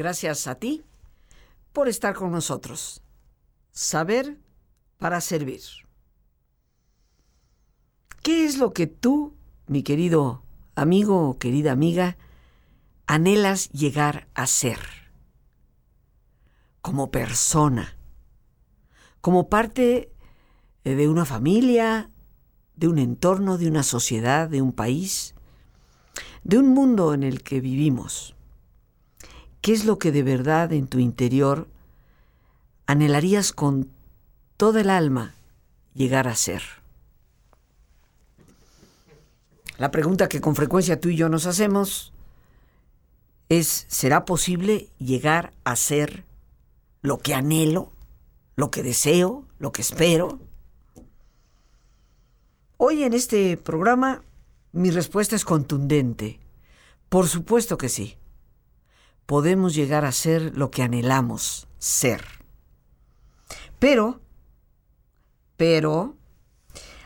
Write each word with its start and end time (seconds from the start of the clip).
Gracias 0.00 0.46
a 0.46 0.54
ti 0.54 0.82
por 1.74 1.86
estar 1.86 2.14
con 2.14 2.32
nosotros. 2.32 3.02
Saber 3.70 4.40
para 4.96 5.20
servir. 5.20 5.60
¿Qué 8.22 8.46
es 8.46 8.56
lo 8.56 8.72
que 8.72 8.86
tú, 8.86 9.36
mi 9.66 9.82
querido 9.82 10.42
amigo 10.74 11.28
o 11.28 11.38
querida 11.38 11.72
amiga, 11.72 12.16
anhelas 13.06 13.68
llegar 13.72 14.26
a 14.32 14.46
ser? 14.46 14.78
Como 16.80 17.10
persona, 17.10 17.98
como 19.20 19.50
parte 19.50 20.14
de 20.82 21.08
una 21.10 21.26
familia, 21.26 22.10
de 22.74 22.88
un 22.88 22.98
entorno, 22.98 23.58
de 23.58 23.68
una 23.68 23.82
sociedad, 23.82 24.48
de 24.48 24.62
un 24.62 24.72
país, 24.72 25.34
de 26.42 26.56
un 26.56 26.68
mundo 26.68 27.12
en 27.12 27.22
el 27.22 27.42
que 27.42 27.60
vivimos. 27.60 28.34
¿Qué 29.60 29.72
es 29.72 29.84
lo 29.84 29.98
que 29.98 30.10
de 30.10 30.22
verdad 30.22 30.72
en 30.72 30.86
tu 30.86 30.98
interior 30.98 31.68
anhelarías 32.86 33.52
con 33.52 33.90
toda 34.56 34.80
el 34.80 34.90
alma 34.90 35.34
llegar 35.94 36.28
a 36.28 36.34
ser? 36.34 36.62
La 39.76 39.90
pregunta 39.90 40.28
que 40.28 40.40
con 40.40 40.56
frecuencia 40.56 41.00
tú 41.00 41.10
y 41.10 41.16
yo 41.16 41.28
nos 41.28 41.46
hacemos 41.46 42.12
es, 43.50 43.84
¿será 43.88 44.24
posible 44.24 44.88
llegar 44.98 45.52
a 45.64 45.76
ser 45.76 46.24
lo 47.02 47.18
que 47.18 47.34
anhelo, 47.34 47.92
lo 48.56 48.70
que 48.70 48.82
deseo, 48.82 49.44
lo 49.58 49.72
que 49.72 49.82
espero? 49.82 50.38
Hoy 52.78 53.02
en 53.02 53.12
este 53.12 53.58
programa 53.58 54.22
mi 54.72 54.90
respuesta 54.90 55.36
es 55.36 55.44
contundente. 55.44 56.40
Por 57.10 57.28
supuesto 57.28 57.76
que 57.76 57.90
sí 57.90 58.16
podemos 59.30 59.76
llegar 59.76 60.04
a 60.04 60.10
ser 60.10 60.58
lo 60.58 60.72
que 60.72 60.82
anhelamos 60.82 61.68
ser. 61.78 62.20
Pero, 63.78 64.20
pero, 65.56 66.16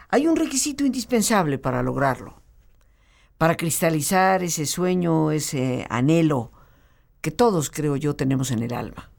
hay 0.09 0.27
un 0.27 0.35
requisito 0.35 0.87
indispensable 0.87 1.59
para 1.59 1.83
lograrlo, 1.83 2.41
para 3.37 3.59
cristalizar 3.59 4.43
ese 4.43 4.65
sueño, 4.65 5.33
ese 5.33 5.87
anhelo 5.91 6.51
que 7.21 7.31
todos, 7.31 7.69
creo 7.69 7.95
yo, 7.97 8.17
tenemos 8.17 8.51
en 8.53 8.63
el 8.63 8.73
alma. 8.73 9.11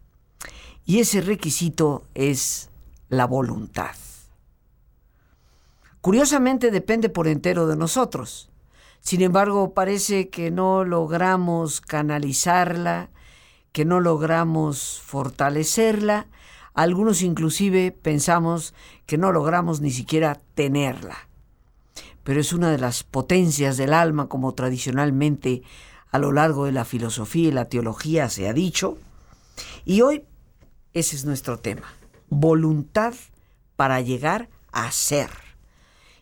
Y 0.84 0.98
ese 0.98 1.22
requisito 1.22 2.08
es 2.16 2.72
la 3.10 3.28
voluntad. 3.28 3.96
Curiosamente 6.02 6.72
depende 6.72 7.10
por 7.10 7.28
entero 7.28 7.68
de 7.68 7.76
nosotros. 7.76 8.50
Sin 9.06 9.22
embargo, 9.22 9.76
parece 9.76 10.30
que 10.30 10.50
no 10.50 10.84
logramos 10.84 11.80
canalizarla, 11.80 13.12
que 13.72 13.86
no 13.86 14.00
logramos 14.00 15.00
fortalecerla. 15.06 16.26
Algunos 16.74 17.22
inclusive 17.22 17.92
pensamos 17.92 18.74
que 19.06 19.20
no 19.20 19.32
logramos 19.32 19.80
ni 19.80 19.92
siquiera 19.92 20.42
tenerla. 20.56 21.30
Pero 22.24 22.42
es 22.42 22.52
una 22.52 22.72
de 22.72 22.80
las 22.80 23.04
potencias 23.04 23.78
del 23.78 23.94
alma, 23.94 24.28
como 24.28 24.56
tradicionalmente 24.56 25.62
a 26.10 26.18
lo 26.18 26.32
largo 26.32 26.66
de 26.66 26.72
la 26.72 26.84
filosofía 26.84 27.50
y 27.50 27.52
la 27.52 27.66
teología 27.66 28.28
se 28.28 28.50
ha 28.50 28.54
dicho. 28.54 28.98
Y 29.86 30.02
hoy 30.02 30.24
ese 30.94 31.16
es 31.16 31.26
nuestro 31.26 31.60
tema. 31.60 31.94
Voluntad 32.30 33.14
para 33.76 34.02
llegar 34.02 34.50
a 34.72 34.92
ser. 34.92 35.30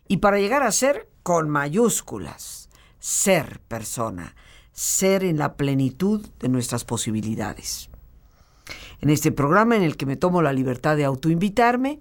Y 0.06 0.18
para 0.18 0.38
llegar 0.38 0.62
a 0.62 0.70
ser 0.70 1.08
con 1.22 1.48
mayúsculas 1.48 2.63
ser 3.04 3.60
persona, 3.68 4.34
ser 4.72 5.24
en 5.24 5.36
la 5.36 5.58
plenitud 5.58 6.26
de 6.40 6.48
nuestras 6.48 6.86
posibilidades. 6.86 7.90
En 9.02 9.10
este 9.10 9.30
programa 9.30 9.76
en 9.76 9.82
el 9.82 9.98
que 9.98 10.06
me 10.06 10.16
tomo 10.16 10.40
la 10.40 10.54
libertad 10.54 10.96
de 10.96 11.04
autoinvitarme 11.04 12.00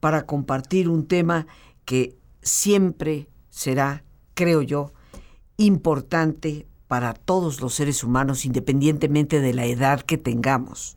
para 0.00 0.26
compartir 0.26 0.88
un 0.88 1.06
tema 1.06 1.46
que 1.84 2.16
siempre 2.42 3.28
será, 3.48 4.02
creo 4.34 4.60
yo, 4.62 4.92
importante 5.56 6.66
para 6.88 7.14
todos 7.14 7.60
los 7.60 7.74
seres 7.74 8.02
humanos 8.02 8.44
independientemente 8.44 9.38
de 9.38 9.54
la 9.54 9.66
edad 9.66 10.00
que 10.00 10.18
tengamos, 10.18 10.96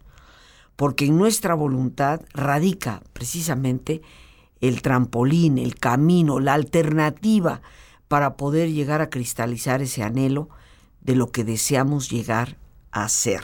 porque 0.76 1.06
en 1.06 1.20
nuestra 1.20 1.54
voluntad 1.54 2.22
radica 2.34 3.04
precisamente 3.14 4.02
el 4.62 4.82
trampolín, 4.82 5.60
el 5.60 5.76
camino, 5.76 6.40
la 6.40 6.56
alternativa 6.56 7.62
para 8.08 8.38
poder 8.38 8.72
llegar 8.72 9.02
a 9.02 9.10
cristalizar 9.10 9.82
ese 9.82 10.04
anhelo 10.04 10.50
de 11.02 11.16
lo 11.16 11.32
que 11.32 11.44
deseamos 11.44 12.10
llegar 12.10 12.58
a 12.92 13.08
ser. 13.10 13.44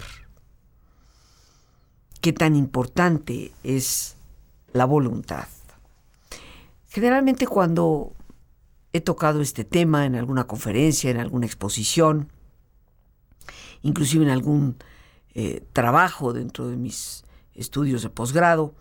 Qué 2.21 2.33
tan 2.33 2.55
importante 2.55 3.51
es 3.63 4.15
la 4.73 4.85
voluntad. 4.85 5.47
Generalmente 6.89 7.47
cuando 7.47 8.13
he 8.93 9.01
tocado 9.01 9.41
este 9.41 9.63
tema 9.63 10.05
en 10.05 10.15
alguna 10.15 10.45
conferencia, 10.45 11.11
en 11.11 11.17
alguna 11.17 11.45
exposición, 11.45 12.31
inclusive 13.81 14.23
en 14.25 14.31
algún 14.31 14.77
eh, 15.33 15.63
trabajo 15.73 16.33
dentro 16.33 16.67
de 16.67 16.77
mis 16.77 17.23
estudios 17.53 18.01
de 18.01 18.09
posgrado, 18.09 18.73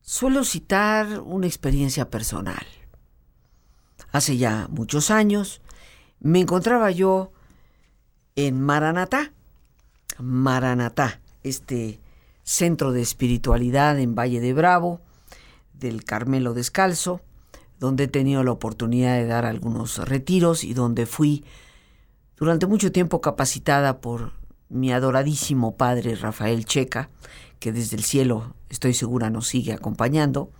suelo 0.00 0.44
citar 0.44 1.20
una 1.20 1.46
experiencia 1.46 2.10
personal 2.10 2.66
hace 4.12 4.36
ya 4.36 4.68
muchos 4.70 5.10
años, 5.10 5.60
me 6.20 6.40
encontraba 6.40 6.90
yo 6.90 7.32
en 8.36 8.60
Maranatá, 8.60 9.32
Maranatá, 10.18 11.20
este 11.42 12.00
centro 12.42 12.92
de 12.92 13.02
espiritualidad 13.02 13.98
en 13.98 14.14
Valle 14.14 14.40
de 14.40 14.52
Bravo, 14.52 15.00
del 15.72 16.04
Carmelo 16.04 16.54
Descalzo, 16.54 17.20
donde 17.78 18.04
he 18.04 18.08
tenido 18.08 18.44
la 18.44 18.52
oportunidad 18.52 19.16
de 19.16 19.26
dar 19.26 19.46
algunos 19.46 19.96
retiros 20.06 20.64
y 20.64 20.74
donde 20.74 21.06
fui 21.06 21.44
durante 22.36 22.66
mucho 22.66 22.92
tiempo 22.92 23.20
capacitada 23.20 24.00
por 24.00 24.32
mi 24.68 24.92
adoradísimo 24.92 25.76
padre 25.76 26.14
Rafael 26.14 26.64
Checa, 26.64 27.10
que 27.58 27.72
desde 27.72 27.96
el 27.96 28.04
cielo 28.04 28.54
estoy 28.68 28.94
segura 28.94 29.30
nos 29.30 29.48
sigue 29.48 29.72
acompañando, 29.72 30.50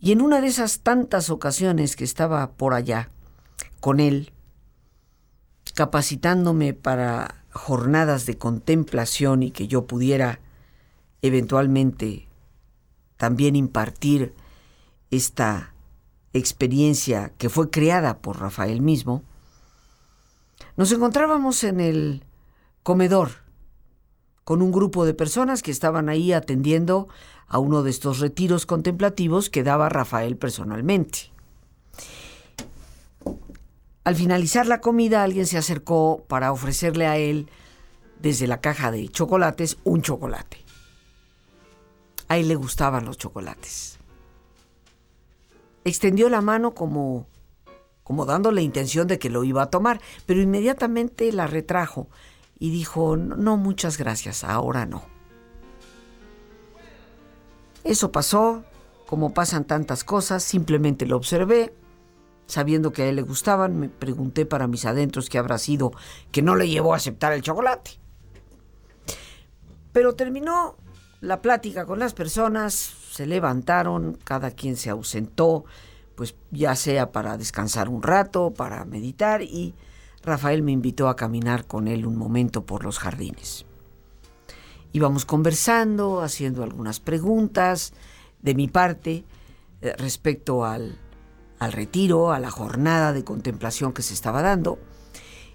y 0.00 0.12
en 0.12 0.22
una 0.22 0.40
de 0.40 0.46
esas 0.46 0.80
tantas 0.80 1.28
ocasiones 1.28 1.94
que 1.94 2.04
estaba 2.04 2.52
por 2.52 2.72
allá 2.74 3.10
con 3.80 4.00
él, 4.00 4.32
capacitándome 5.74 6.72
para 6.72 7.44
jornadas 7.52 8.26
de 8.26 8.38
contemplación 8.38 9.42
y 9.42 9.50
que 9.50 9.68
yo 9.68 9.86
pudiera 9.86 10.40
eventualmente 11.22 12.28
también 13.16 13.56
impartir 13.56 14.34
esta 15.10 15.74
experiencia 16.32 17.32
que 17.36 17.50
fue 17.50 17.70
creada 17.70 18.18
por 18.18 18.40
Rafael 18.40 18.80
mismo, 18.80 19.22
nos 20.76 20.92
encontrábamos 20.92 21.62
en 21.64 21.80
el 21.80 22.24
comedor 22.82 23.30
con 24.44 24.62
un 24.62 24.72
grupo 24.72 25.04
de 25.04 25.14
personas 25.14 25.62
que 25.62 25.70
estaban 25.70 26.08
ahí 26.08 26.32
atendiendo 26.32 27.08
a 27.50 27.58
uno 27.58 27.82
de 27.82 27.90
estos 27.90 28.20
retiros 28.20 28.64
contemplativos 28.64 29.50
que 29.50 29.64
daba 29.64 29.88
Rafael 29.88 30.36
personalmente. 30.36 31.32
Al 34.04 34.14
finalizar 34.14 34.66
la 34.66 34.80
comida, 34.80 35.24
alguien 35.24 35.46
se 35.46 35.58
acercó 35.58 36.24
para 36.28 36.52
ofrecerle 36.52 37.06
a 37.06 37.18
él, 37.18 37.50
desde 38.22 38.46
la 38.46 38.60
caja 38.60 38.92
de 38.92 39.08
chocolates, 39.08 39.78
un 39.82 40.00
chocolate. 40.00 40.58
A 42.28 42.38
él 42.38 42.46
le 42.46 42.54
gustaban 42.54 43.04
los 43.04 43.18
chocolates. 43.18 43.98
Extendió 45.84 46.28
la 46.28 46.42
mano 46.42 46.72
como, 46.72 47.26
como 48.04 48.26
dando 48.26 48.52
la 48.52 48.60
intención 48.60 49.08
de 49.08 49.18
que 49.18 49.28
lo 49.28 49.42
iba 49.42 49.62
a 49.62 49.70
tomar, 49.70 50.00
pero 50.24 50.40
inmediatamente 50.40 51.32
la 51.32 51.48
retrajo 51.48 52.08
y 52.60 52.70
dijo, 52.70 53.16
no, 53.16 53.56
muchas 53.56 53.98
gracias, 53.98 54.44
ahora 54.44 54.86
no. 54.86 55.09
Eso 57.84 58.12
pasó, 58.12 58.62
como 59.06 59.32
pasan 59.32 59.64
tantas 59.64 60.04
cosas, 60.04 60.42
simplemente 60.42 61.06
lo 61.06 61.16
observé, 61.16 61.72
sabiendo 62.46 62.92
que 62.92 63.02
a 63.02 63.06
él 63.08 63.16
le 63.16 63.22
gustaban, 63.22 63.78
me 63.78 63.88
pregunté 63.88 64.44
para 64.44 64.66
mis 64.66 64.84
adentros 64.84 65.28
qué 65.28 65.38
habrá 65.38 65.58
sido 65.58 65.92
que 66.30 66.42
no 66.42 66.56
le 66.56 66.68
llevó 66.68 66.92
a 66.92 66.96
aceptar 66.96 67.32
el 67.32 67.42
chocolate. 67.42 67.92
Pero 69.92 70.14
terminó 70.14 70.76
la 71.20 71.42
plática 71.42 71.86
con 71.86 71.98
las 71.98 72.14
personas, 72.14 72.74
se 72.74 73.26
levantaron, 73.26 74.18
cada 74.24 74.50
quien 74.50 74.76
se 74.76 74.90
ausentó, 74.90 75.64
pues 76.14 76.34
ya 76.50 76.76
sea 76.76 77.12
para 77.12 77.36
descansar 77.38 77.88
un 77.88 78.02
rato, 78.02 78.52
para 78.52 78.84
meditar, 78.84 79.42
y 79.42 79.74
Rafael 80.22 80.62
me 80.62 80.72
invitó 80.72 81.08
a 81.08 81.16
caminar 81.16 81.66
con 81.66 81.88
él 81.88 82.06
un 82.06 82.16
momento 82.16 82.66
por 82.66 82.84
los 82.84 82.98
jardines. 82.98 83.64
Íbamos 84.92 85.24
conversando, 85.24 86.20
haciendo 86.20 86.62
algunas 86.62 87.00
preguntas 87.00 87.92
de 88.42 88.54
mi 88.54 88.68
parte 88.68 89.24
eh, 89.80 89.94
respecto 89.96 90.64
al, 90.64 90.98
al 91.58 91.72
retiro, 91.72 92.32
a 92.32 92.40
la 92.40 92.50
jornada 92.50 93.12
de 93.12 93.24
contemplación 93.24 93.92
que 93.92 94.02
se 94.02 94.14
estaba 94.14 94.42
dando. 94.42 94.78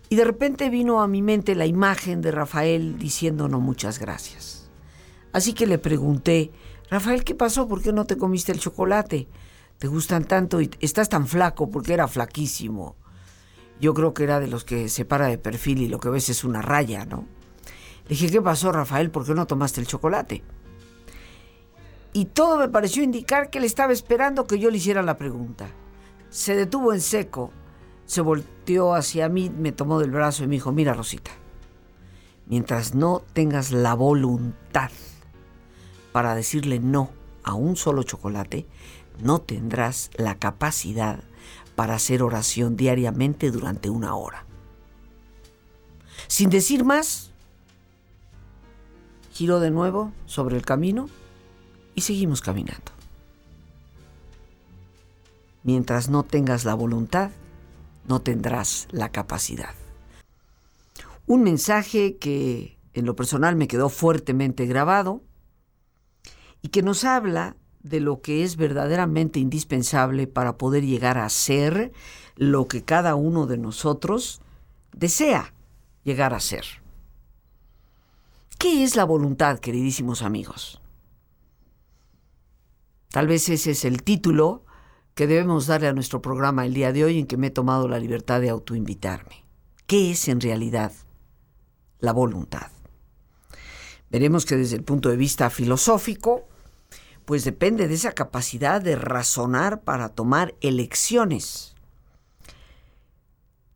Y 0.08 0.16
de 0.16 0.24
repente 0.24 0.70
vino 0.70 1.02
a 1.02 1.08
mi 1.08 1.22
mente 1.22 1.56
la 1.56 1.66
imagen 1.66 2.22
de 2.22 2.32
Rafael 2.32 2.98
diciendo 2.98 3.48
no 3.48 3.60
muchas 3.60 4.00
gracias. 4.00 4.70
Así 5.34 5.54
que 5.54 5.68
le 5.68 5.80
pregunté, 5.80 6.52
Rafael, 6.90 7.24
¿qué 7.24 7.36
pasó? 7.36 7.68
¿Por 7.68 7.82
qué 7.82 7.92
no 7.92 8.06
te 8.06 8.18
comiste 8.18 8.52
el 8.52 8.60
chocolate? 8.60 9.28
¿Te 9.80 9.88
gustan 9.88 10.24
tanto 10.24 10.62
y 10.62 10.70
estás 10.80 11.10
tan 11.10 11.28
flaco? 11.28 11.70
Porque 11.70 11.94
era 11.94 12.08
flaquísimo. 12.08 12.96
Yo 13.82 13.94
creo 13.94 14.14
que 14.14 14.24
era 14.24 14.40
de 14.40 14.48
los 14.48 14.64
que 14.64 14.88
se 14.88 15.04
para 15.04 15.28
de 15.28 15.38
perfil 15.38 15.82
y 15.82 15.90
lo 15.90 16.00
que 16.00 16.10
ves 16.10 16.30
es 16.30 16.44
una 16.44 16.62
raya, 16.62 17.06
¿no? 17.06 17.28
Le 18.08 18.10
dije, 18.10 18.30
¿qué 18.30 18.42
pasó, 18.42 18.72
Rafael? 18.72 19.10
¿Por 19.10 19.26
qué 19.26 19.34
no 19.34 19.48
tomaste 19.48 19.82
el 19.82 19.88
chocolate? 19.88 20.44
Y 22.14 22.26
todo 22.26 22.58
me 22.58 22.70
pareció 22.70 23.04
indicar 23.04 23.50
que 23.50 23.58
él 23.58 23.66
estaba 23.66 23.92
esperando 23.92 24.48
que 24.48 24.60
yo 24.60 24.70
le 24.70 24.78
hiciera 24.78 25.02
la 25.02 25.18
pregunta. 25.18 25.68
Se 26.30 26.56
detuvo 26.56 26.94
en 26.94 27.02
seco, 27.02 27.52
se 28.06 28.22
volteó 28.22 28.94
hacia 28.94 29.28
mí, 29.28 29.50
me 29.50 29.72
tomó 29.72 30.00
del 30.00 30.12
brazo 30.12 30.44
y 30.44 30.48
me 30.48 30.56
dijo, 30.56 30.72
mira 30.72 30.94
Rosita, 30.94 31.32
mientras 32.46 32.94
no 32.96 33.24
tengas 33.34 33.72
la 33.72 33.94
voluntad 33.96 34.92
para 36.12 36.36
decirle 36.36 36.80
no 36.80 37.10
a 37.44 37.54
un 37.54 37.76
solo 37.76 38.04
chocolate, 38.04 38.66
no 39.22 39.42
tendrás 39.42 40.10
la 40.16 40.36
capacidad 40.36 41.24
para 41.76 41.96
hacer 41.96 42.24
oración 42.24 42.78
diariamente 42.78 43.52
durante 43.52 43.90
una 43.90 44.16
hora. 44.16 44.46
Sin 46.28 46.50
decir 46.50 46.86
más, 46.86 47.34
giró 49.36 49.60
de 49.60 49.70
nuevo 49.70 50.14
sobre 50.26 50.56
el 50.56 50.66
camino 50.66 51.10
y 51.94 52.02
seguimos 52.02 52.42
caminando. 52.42 52.94
Mientras 55.64 56.08
no 56.08 56.24
tengas 56.24 56.64
la 56.64 56.74
voluntad, 56.74 57.32
no 58.08 58.22
tendrás 58.22 58.88
la 58.92 59.10
capacidad. 59.10 59.76
Un 61.28 61.44
mensaje 61.44 62.16
que 62.16 62.78
en 62.94 63.06
lo 63.06 63.18
personal 63.18 63.58
me 63.58 63.68
quedó 63.68 63.90
fuertemente 63.90 64.68
grabado 64.68 65.22
y 66.62 66.70
que 66.70 66.82
nos 66.82 67.04
habla 67.04 67.58
de 67.84 68.00
lo 68.00 68.22
que 68.22 68.46
es 68.46 68.56
verdaderamente 68.56 69.40
indispensable 69.40 70.28
para 70.28 70.58
poder 70.58 70.86
llegar 70.86 71.18
a 71.18 71.28
ser 71.28 71.92
lo 72.38 72.70
que 72.70 72.84
cada 72.84 73.16
uno 73.16 73.48
de 73.48 73.58
nosotros 73.58 74.40
desea 74.94 75.54
llegar 76.06 76.34
a 76.34 76.40
ser. 76.40 76.85
¿Qué 78.58 78.84
es 78.84 78.96
la 78.96 79.04
voluntad, 79.04 79.60
queridísimos 79.60 80.22
amigos? 80.22 80.82
Tal 83.10 83.28
vez 83.28 83.50
ese 83.50 83.72
es 83.72 83.86
el 83.86 84.04
título 84.04 84.66
que 85.14 85.28
debemos 85.28 85.68
darle 85.68 85.88
a 85.88 85.94
nuestro 85.94 86.22
programa 86.22 86.66
el 86.66 86.74
día 86.74 86.92
de 86.92 87.04
hoy 87.04 87.20
en 87.20 87.28
que 87.28 87.38
me 87.38 87.48
he 87.48 87.52
tomado 87.52 87.88
la 87.88 88.00
libertad 88.00 88.42
de 88.42 88.50
autoinvitarme. 88.50 89.46
¿Qué 89.88 90.12
es 90.12 90.28
en 90.28 90.42
realidad 90.42 90.92
la 92.00 92.12
voluntad? 92.12 92.72
Veremos 94.10 94.46
que 94.46 94.56
desde 94.56 94.78
el 94.78 94.84
punto 94.84 95.10
de 95.10 95.18
vista 95.18 95.50
filosófico, 95.50 96.48
pues 97.26 97.44
depende 97.44 97.88
de 97.88 97.96
esa 97.96 98.14
capacidad 98.14 98.82
de 98.82 98.96
razonar 98.96 99.82
para 99.82 100.10
tomar 100.10 100.56
elecciones 100.62 101.75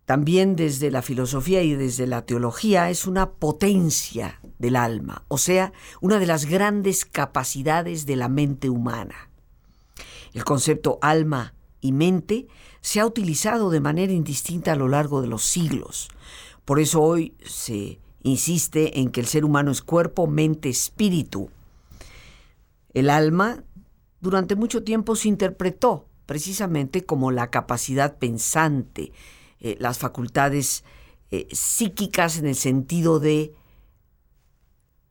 también 0.10 0.56
desde 0.56 0.90
la 0.90 1.04
filosofía 1.04 1.62
y 1.62 1.76
desde 1.76 2.08
la 2.08 2.26
teología, 2.26 2.90
es 2.90 3.06
una 3.06 3.30
potencia 3.30 4.40
del 4.58 4.76
alma, 4.76 5.24
o 5.28 5.38
sea, 5.38 5.72
una 6.02 6.18
de 6.18 6.26
las 6.26 6.46
grandes 6.46 7.06
capacidades 7.06 8.08
de 8.08 8.16
la 8.16 8.28
mente 8.28 8.72
humana. 8.72 9.30
El 10.34 10.44
concepto 10.44 10.98
alma 11.04 11.54
y 11.80 11.92
mente 11.92 12.48
se 12.82 13.00
ha 13.00 13.06
utilizado 13.06 13.70
de 13.70 13.82
manera 13.82 14.12
indistinta 14.12 14.72
a 14.72 14.76
lo 14.76 14.88
largo 14.88 15.22
de 15.22 15.28
los 15.28 15.44
siglos. 15.44 16.10
Por 16.66 16.80
eso 16.80 17.04
hoy 17.04 17.36
se 17.46 18.00
insiste 18.24 19.02
en 19.02 19.12
que 19.12 19.22
el 19.22 19.28
ser 19.28 19.46
humano 19.46 19.70
es 19.70 19.84
cuerpo, 19.84 20.26
mente, 20.26 20.70
espíritu. 20.70 21.52
El 22.96 23.12
alma 23.12 23.64
durante 24.22 24.56
mucho 24.56 24.84
tiempo 24.84 25.16
se 25.16 25.28
interpretó 25.28 26.08
precisamente 26.26 27.06
como 27.06 27.30
la 27.30 27.52
capacidad 27.52 28.18
pensante, 28.18 29.12
eh, 29.60 29.76
las 29.80 29.98
facultades 29.98 30.84
eh, 31.32 31.48
psíquicas 31.52 32.38
en 32.38 32.48
el 32.48 32.56
sentido 32.56 33.20
de 33.20 33.54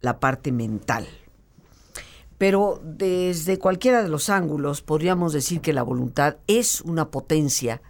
la 0.00 0.20
parte 0.20 0.52
mental. 0.52 1.06
Pero 2.38 2.80
desde 2.84 3.58
cualquiera 3.58 4.02
de 4.02 4.08
los 4.08 4.30
ángulos 4.30 4.80
podríamos 4.80 5.32
decir 5.32 5.60
que 5.60 5.72
la 5.72 5.82
voluntad 5.82 6.36
es 6.46 6.80
una 6.82 7.10
potencia, 7.10 7.82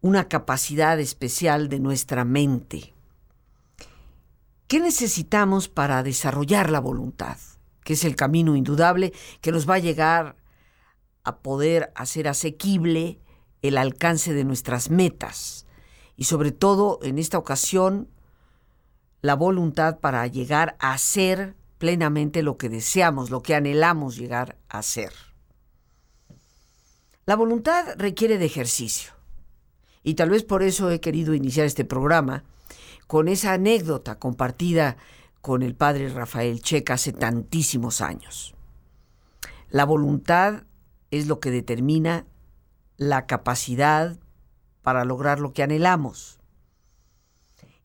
una 0.00 0.28
capacidad 0.28 0.98
especial 1.00 1.68
de 1.68 1.80
nuestra 1.80 2.24
mente. 2.24 2.94
¿Qué 4.68 4.80
necesitamos 4.80 5.68
para 5.68 6.02
desarrollar 6.02 6.70
la 6.70 6.80
voluntad? 6.80 7.36
Que 7.84 7.92
es 7.94 8.04
el 8.04 8.16
camino 8.16 8.56
indudable 8.56 9.12
que 9.40 9.52
nos 9.52 9.68
va 9.68 9.74
a 9.74 9.80
llegar 9.80 10.36
a 11.22 11.38
poder 11.38 11.92
hacer 11.96 12.28
asequible 12.28 13.20
el 13.64 13.78
alcance 13.78 14.34
de 14.34 14.44
nuestras 14.44 14.90
metas 14.90 15.64
y 16.16 16.24
sobre 16.24 16.52
todo 16.52 16.98
en 17.02 17.18
esta 17.18 17.38
ocasión 17.38 18.10
la 19.22 19.34
voluntad 19.34 20.00
para 20.00 20.26
llegar 20.26 20.76
a 20.80 20.98
ser 20.98 21.56
plenamente 21.78 22.42
lo 22.42 22.58
que 22.58 22.68
deseamos, 22.68 23.30
lo 23.30 23.42
que 23.42 23.54
anhelamos 23.54 24.16
llegar 24.18 24.58
a 24.68 24.82
ser. 24.82 25.12
La 27.24 27.36
voluntad 27.36 27.86
requiere 27.96 28.36
de 28.36 28.44
ejercicio 28.44 29.12
y 30.02 30.12
tal 30.12 30.28
vez 30.28 30.44
por 30.44 30.62
eso 30.62 30.90
he 30.90 31.00
querido 31.00 31.32
iniciar 31.32 31.64
este 31.64 31.86
programa 31.86 32.44
con 33.06 33.28
esa 33.28 33.54
anécdota 33.54 34.18
compartida 34.18 34.98
con 35.40 35.62
el 35.62 35.74
padre 35.74 36.10
Rafael 36.10 36.60
Checa 36.60 36.94
hace 36.94 37.14
tantísimos 37.14 38.02
años. 38.02 38.54
La 39.70 39.86
voluntad 39.86 40.64
es 41.10 41.28
lo 41.28 41.40
que 41.40 41.50
determina 41.50 42.26
la 42.96 43.26
capacidad 43.26 44.16
para 44.82 45.04
lograr 45.04 45.40
lo 45.40 45.52
que 45.52 45.62
anhelamos. 45.62 46.38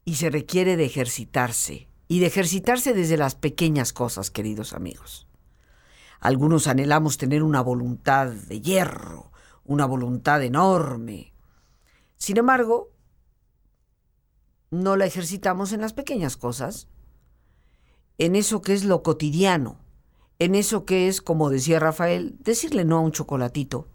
Y 0.06 0.16
se 0.16 0.30
requiere 0.30 0.78
de 0.78 0.86
ejercitarse, 0.86 1.88
y 2.08 2.20
de 2.20 2.28
ejercitarse 2.28 2.94
desde 2.94 3.18
las 3.18 3.36
pequeñas 3.36 3.94
cosas, 3.94 4.32
queridos 4.32 4.74
amigos. 4.74 5.28
Algunos 6.20 6.68
anhelamos 6.68 7.18
tener 7.18 7.44
una 7.44 7.62
voluntad 7.62 8.28
de 8.28 8.62
hierro, 8.62 9.32
una 9.64 9.86
voluntad 9.86 10.44
enorme. 10.44 11.34
Sin 12.18 12.38
embargo, 12.38 12.92
no 14.72 14.96
la 14.98 15.06
ejercitamos 15.06 15.72
en 15.72 15.82
las 15.82 15.94
pequeñas 15.94 16.38
cosas, 16.38 16.88
en 18.18 18.36
eso 18.36 18.62
que 18.62 18.74
es 18.74 18.84
lo 18.84 19.02
cotidiano, 19.02 19.80
en 20.40 20.56
eso 20.56 20.86
que 20.86 21.08
es, 21.08 21.22
como 21.22 21.50
decía 21.50 21.80
Rafael, 21.80 22.36
decirle 22.40 22.84
no 22.84 22.98
a 22.98 23.02
un 23.02 23.12
chocolatito, 23.12 23.88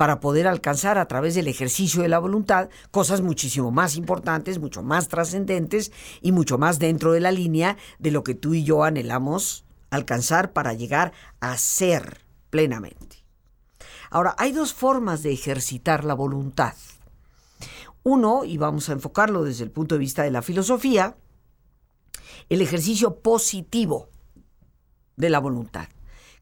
para 0.00 0.18
poder 0.18 0.48
alcanzar 0.48 0.96
a 0.96 1.06
través 1.08 1.34
del 1.34 1.46
ejercicio 1.46 2.00
de 2.00 2.08
la 2.08 2.18
voluntad 2.18 2.70
cosas 2.90 3.20
muchísimo 3.20 3.70
más 3.70 3.96
importantes, 3.96 4.58
mucho 4.58 4.82
más 4.82 5.08
trascendentes 5.08 5.92
y 6.22 6.32
mucho 6.32 6.56
más 6.56 6.78
dentro 6.78 7.12
de 7.12 7.20
la 7.20 7.30
línea 7.30 7.76
de 7.98 8.10
lo 8.10 8.24
que 8.24 8.34
tú 8.34 8.54
y 8.54 8.64
yo 8.64 8.82
anhelamos 8.82 9.66
alcanzar 9.90 10.54
para 10.54 10.72
llegar 10.72 11.12
a 11.40 11.54
ser 11.58 12.24
plenamente. 12.48 13.26
Ahora, 14.08 14.34
hay 14.38 14.52
dos 14.52 14.72
formas 14.72 15.22
de 15.22 15.34
ejercitar 15.34 16.06
la 16.06 16.14
voluntad. 16.14 16.72
Uno, 18.02 18.46
y 18.46 18.56
vamos 18.56 18.88
a 18.88 18.92
enfocarlo 18.92 19.44
desde 19.44 19.64
el 19.64 19.70
punto 19.70 19.96
de 19.96 19.98
vista 19.98 20.22
de 20.22 20.30
la 20.30 20.40
filosofía, 20.40 21.18
el 22.48 22.62
ejercicio 22.62 23.20
positivo 23.20 24.08
de 25.18 25.28
la 25.28 25.40
voluntad, 25.40 25.88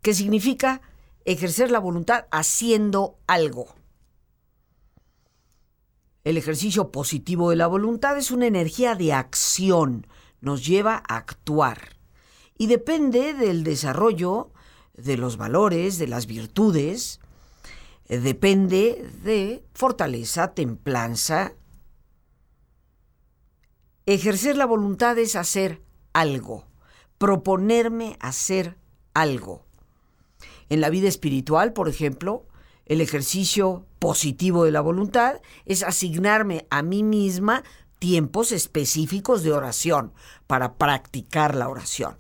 que 0.01 0.15
significa 0.15 0.81
ejercer 1.33 1.71
la 1.71 1.79
voluntad 1.79 2.25
haciendo 2.31 3.19
algo. 3.27 3.67
El 6.25 6.39
ejercicio 6.39 6.91
positivo 6.91 7.51
de 7.51 7.57
la 7.57 7.67
voluntad 7.67 8.17
es 8.17 8.31
una 8.31 8.47
energía 8.47 8.95
de 8.95 9.13
acción, 9.13 10.07
nos 10.41 10.65
lleva 10.65 11.03
a 11.07 11.17
actuar 11.17 11.97
y 12.57 12.67
depende 12.67 13.35
del 13.35 13.63
desarrollo 13.63 14.53
de 14.95 15.19
los 15.19 15.37
valores, 15.37 15.99
de 15.99 16.09
las 16.09 16.27
virtudes, 16.27 17.21
depende 18.09 19.07
de 19.23 19.63
fortaleza, 19.75 20.55
templanza. 20.55 21.53
Ejercer 24.07 24.57
la 24.57 24.65
voluntad 24.65 25.19
es 25.19 25.37
hacer 25.37 25.83
algo, 26.15 26.65
proponerme 27.19 28.17
hacer 28.19 28.79
algo. 29.13 29.68
En 30.69 30.81
la 30.81 30.91
vida 30.91 31.09
espiritual, 31.09 31.73
por 31.73 31.89
ejemplo, 31.89 32.47
el 32.87 33.01
ejercicio 33.01 33.85
positivo 33.99 34.65
de 34.65 34.73
la 34.73 34.81
voluntad 34.81 35.41
es 35.67 35.83
asignarme 35.83 36.67
a 36.71 36.83
mí 36.83 37.03
misma 37.03 37.65
tiempos 37.99 38.53
específicos 38.53 39.43
de 39.43 39.53
oración 39.53 40.13
para 40.47 40.75
practicar 40.75 41.55
la 41.55 41.69
oración. 41.69 42.17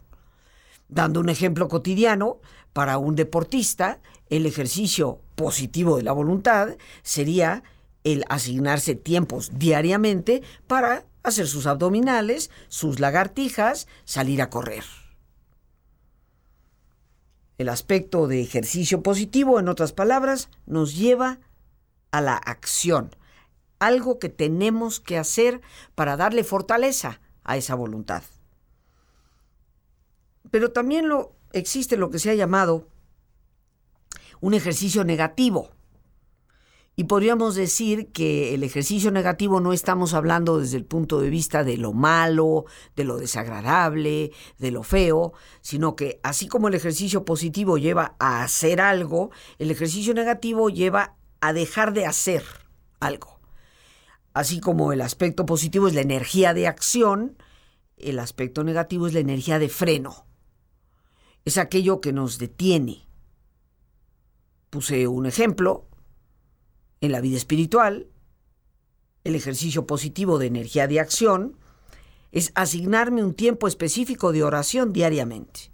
Dando 0.89 1.21
un 1.21 1.29
ejemplo 1.29 1.69
cotidiano, 1.69 2.39
para 2.73 2.99
un 2.99 3.17
deportista, 3.17 4.01
el 4.31 4.47
ejercicio 4.47 5.21
positivo 5.35 5.97
de 5.97 6.03
la 6.03 6.13
voluntad 6.13 6.77
sería 7.03 7.63
el 8.05 8.25
asignarse 8.29 8.95
tiempos 8.95 9.51
diariamente 9.55 10.43
para 10.67 11.05
hacer 11.23 11.47
sus 11.47 11.67
abdominales, 11.67 12.51
sus 12.69 13.01
lagartijas, 13.01 13.89
salir 14.05 14.41
a 14.43 14.51
correr. 14.51 14.85
El 17.59 17.69
aspecto 17.69 18.29
de 18.29 18.41
ejercicio 18.41 19.03
positivo, 19.03 19.59
en 19.59 19.69
otras 19.69 19.93
palabras, 19.93 20.49
nos 20.67 20.97
lleva 20.97 21.41
a 22.13 22.21
la 22.21 22.35
acción, 22.35 23.11
algo 23.79 24.19
que 24.19 24.29
tenemos 24.29 25.01
que 25.01 25.19
hacer 25.19 25.61
para 25.95 26.17
darle 26.17 26.45
fortaleza 26.45 27.21
a 27.45 27.57
esa 27.57 27.75
voluntad. 27.75 28.23
Pero 30.51 30.73
también 30.73 31.09
lo, 31.09 31.35
existe 31.53 31.97
lo 31.97 32.11
que 32.11 32.19
se 32.19 32.31
ha 32.31 32.35
llamado 32.35 32.89
un 34.41 34.55
ejercicio 34.55 35.05
negativo. 35.05 35.71
Y 36.99 37.05
podríamos 37.05 37.55
decir 37.55 38.11
que 38.11 38.55
el 38.55 38.65
ejercicio 38.65 39.13
negativo 39.13 39.61
no 39.61 39.73
estamos 39.73 40.15
hablando 40.15 40.59
desde 40.59 40.79
el 40.79 40.85
punto 40.85 41.21
de 41.21 41.31
vista 41.31 41.63
de 41.63 41.77
lo 41.77 41.93
malo, 41.93 42.65
de 42.97 43.05
lo 43.05 43.19
desagradable, 43.19 44.33
de 44.59 44.71
lo 44.73 44.83
feo, 44.83 45.33
sino 45.61 45.95
que 45.95 46.19
así 46.25 46.49
como 46.49 46.67
el 46.67 46.75
ejercicio 46.75 47.25
positivo 47.25 47.79
lleva 47.79 48.17
a 48.19 48.43
hacer 48.43 48.81
algo, 48.81 49.31
el 49.61 49.71
ejercicio 49.71 50.13
negativo 50.13 50.71
lleva 50.71 51.15
a 51.41 51.53
dejar 51.53 51.93
de 51.93 52.05
hacer 52.05 52.43
algo. 52.99 53.39
Así 54.33 54.59
como 54.59 54.93
el 54.93 55.01
aspecto 55.01 55.47
positivo 55.47 55.87
es 55.87 55.95
la 55.95 56.01
energía 56.01 56.53
de 56.53 56.67
acción, 56.67 57.41
el 57.97 58.19
aspecto 58.19 58.65
negativo 58.65 59.07
es 59.07 59.15
la 59.15 59.21
energía 59.21 59.61
de 59.61 59.69
freno. 59.69 60.27
Es 61.45 61.59
aquello 61.59 62.01
que 62.01 62.13
nos 62.13 62.39
detiene. 62.39 63.07
Puse 64.71 65.07
un 65.07 65.27
ejemplo, 65.27 65.88
en 67.01 67.13
la 67.13 67.21
vida 67.21 67.37
espiritual, 67.37 68.09
el 69.25 69.35
ejercicio 69.35 69.87
positivo 69.87 70.39
de 70.39 70.47
energía 70.47 70.87
de 70.87 71.01
acción 71.01 71.57
es 72.33 72.53
asignarme 72.55 73.25
un 73.25 73.35
tiempo 73.35 73.69
específico 73.69 74.33
de 74.33 74.43
oración 74.43 74.93
diariamente. 74.93 75.73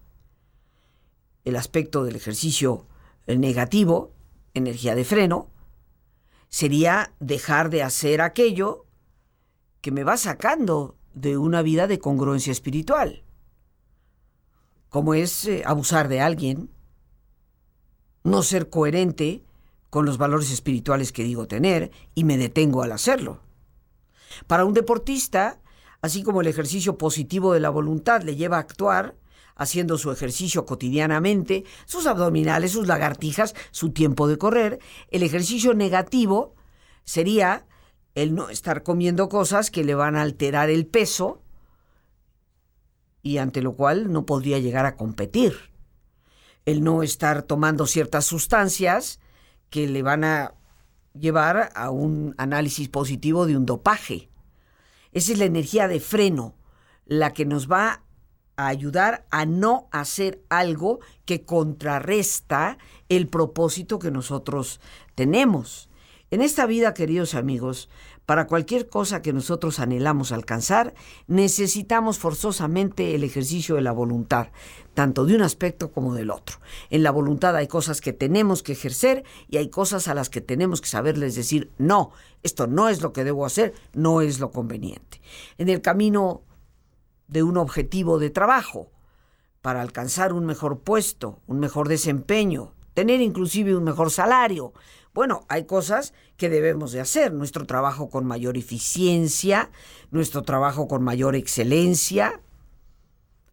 El 1.45 1.57
aspecto 1.57 2.05
del 2.05 2.17
ejercicio 2.17 2.87
negativo, 3.27 4.13
energía 4.55 4.95
de 4.95 5.05
freno, 5.05 5.51
sería 6.49 7.15
dejar 7.21 7.71
de 7.71 7.83
hacer 7.83 8.21
aquello 8.21 8.87
que 9.81 9.91
me 9.91 10.05
va 10.05 10.17
sacando 10.17 10.97
de 11.13 11.37
una 11.37 11.63
vida 11.63 11.87
de 11.87 11.99
congruencia 11.99 12.53
espiritual, 12.53 13.25
como 14.89 15.15
es 15.15 15.45
eh, 15.47 15.63
abusar 15.67 16.09
de 16.09 16.21
alguien, 16.21 16.71
no 18.23 18.43
ser 18.43 18.71
coherente 18.71 19.44
con 19.95 20.07
los 20.07 20.19
valores 20.19 20.51
espirituales 20.51 21.13
que 21.13 21.23
digo 21.23 21.47
tener 21.47 21.93
y 22.17 22.25
me 22.25 22.37
detengo 22.37 22.83
al 22.83 22.91
hacerlo. 22.91 23.43
Para 24.49 24.65
un 24.65 24.75
deportista, 24.75 25.61
así 26.03 26.25
como 26.25 26.41
el 26.41 26.49
ejercicio 26.49 26.99
positivo 26.99 27.53
de 27.55 27.61
la 27.61 27.71
voluntad 27.71 28.23
le 28.23 28.35
lleva 28.35 28.57
a 28.57 28.61
actuar, 28.61 29.15
haciendo 29.55 29.97
su 29.97 30.11
ejercicio 30.11 30.67
cotidianamente, 30.67 31.63
sus 31.85 32.09
abdominales, 32.09 32.73
sus 32.73 32.89
lagartijas, 32.89 33.55
su 33.71 33.91
tiempo 33.91 34.27
de 34.27 34.37
correr, 34.37 34.81
el 35.13 35.23
ejercicio 35.23 35.75
negativo 35.75 36.57
sería 37.05 37.65
el 38.17 38.35
no 38.35 38.51
estar 38.51 38.83
comiendo 38.83 39.29
cosas 39.29 39.71
que 39.71 39.85
le 39.85 39.95
van 39.95 40.17
a 40.17 40.23
alterar 40.23 40.71
el 40.71 40.89
peso 40.89 41.41
y 43.23 43.39
ante 43.39 43.63
lo 43.63 43.77
cual 43.77 44.11
no 44.13 44.27
podría 44.27 44.59
llegar 44.59 44.87
a 44.87 44.97
competir. 44.97 45.55
El 46.65 46.83
no 46.83 47.05
estar 47.05 47.45
tomando 47.45 47.87
ciertas 47.87 48.25
sustancias 48.25 49.21
que 49.75 49.89
le 49.89 50.05
van 50.05 50.23
a 50.23 50.55
llevar 51.19 51.73
a 51.75 51.91
un 51.91 52.37
análisis 52.39 52.89
positivo 52.89 53.45
de 53.45 53.57
un 53.57 53.67
dopaje. 53.67 54.31
Esa 55.11 55.33
es 55.33 55.39
la 55.39 55.47
energía 55.47 55.89
de 55.89 55.99
freno, 55.99 56.55
la 57.07 57.33
que 57.33 57.45
nos 57.45 57.69
va 57.69 58.05
a 58.55 58.69
ayudar 58.69 59.27
a 59.33 59.47
no 59.47 59.89
hacer 59.91 60.45
algo 60.49 61.01
que 61.25 61.45
contrarresta 61.45 62.79
el 63.09 63.27
propósito 63.27 63.99
que 63.99 64.13
nosotros 64.13 64.81
tenemos. 65.17 65.91
En 66.35 66.43
esta 66.43 66.67
vida, 66.67 66.95
queridos 66.95 67.37
amigos, 67.37 67.89
para 68.27 68.49
cualquier 68.49 68.89
cosa 68.89 69.23
que 69.23 69.33
nosotros 69.33 69.79
anhelamos 69.79 70.33
alcanzar, 70.33 70.93
necesitamos 71.29 72.19
forzosamente 72.19 73.15
el 73.15 73.23
ejercicio 73.23 73.77
de 73.77 73.83
la 73.83 73.93
voluntad, 73.93 74.49
tanto 74.95 75.27
de 75.27 75.37
un 75.37 75.43
aspecto 75.43 75.93
como 75.93 76.13
del 76.13 76.33
otro. 76.33 76.57
En 76.91 77.05
la 77.05 77.13
voluntad 77.13 77.55
hay 77.55 77.69
cosas 77.69 78.01
que 78.01 78.13
tenemos 78.13 78.65
que 78.65 78.73
ejercer 78.73 79.23
y 79.49 79.59
hay 79.59 79.69
cosas 79.71 80.09
a 80.09 80.15
las 80.15 80.29
que 80.29 80.41
tenemos 80.41 80.81
que 80.81 80.89
saberles 80.89 81.37
decir, 81.37 81.71
no, 81.79 82.11
esto 82.43 82.67
no 82.67 82.89
es 82.89 83.01
lo 83.01 83.13
que 83.13 83.23
debo 83.23 83.47
hacer, 83.47 83.73
no 83.93 84.21
es 84.21 84.41
lo 84.41 84.51
conveniente. 84.51 85.21
En 85.57 85.69
el 85.69 85.83
camino 85.83 86.43
de 87.29 87.45
un 87.45 87.57
objetivo 87.57 88.19
de 88.19 88.31
trabajo, 88.31 88.91
para 89.63 89.83
alcanzar 89.83 90.33
un 90.33 90.47
mejor 90.47 90.81
puesto, 90.81 91.39
un 91.47 91.61
mejor 91.61 91.87
desempeño, 91.87 92.75
tener 92.93 93.21
inclusive 93.21 93.77
un 93.77 93.85
mejor 93.85 94.11
salario, 94.11 94.73
bueno, 95.15 95.47
hay 95.49 95.65
cosas 95.65 96.13
que 96.37 96.49
debemos 96.49 96.91
de 96.91 97.01
hacer, 97.01 97.33
nuestro 97.33 97.67
trabajo 97.67 98.11
con 98.11 98.27
mayor 98.27 98.57
eficiencia, 98.57 99.71
nuestro 100.11 100.43
trabajo 100.43 100.89
con 100.89 101.05
mayor 101.05 101.37
excelencia. 101.37 102.41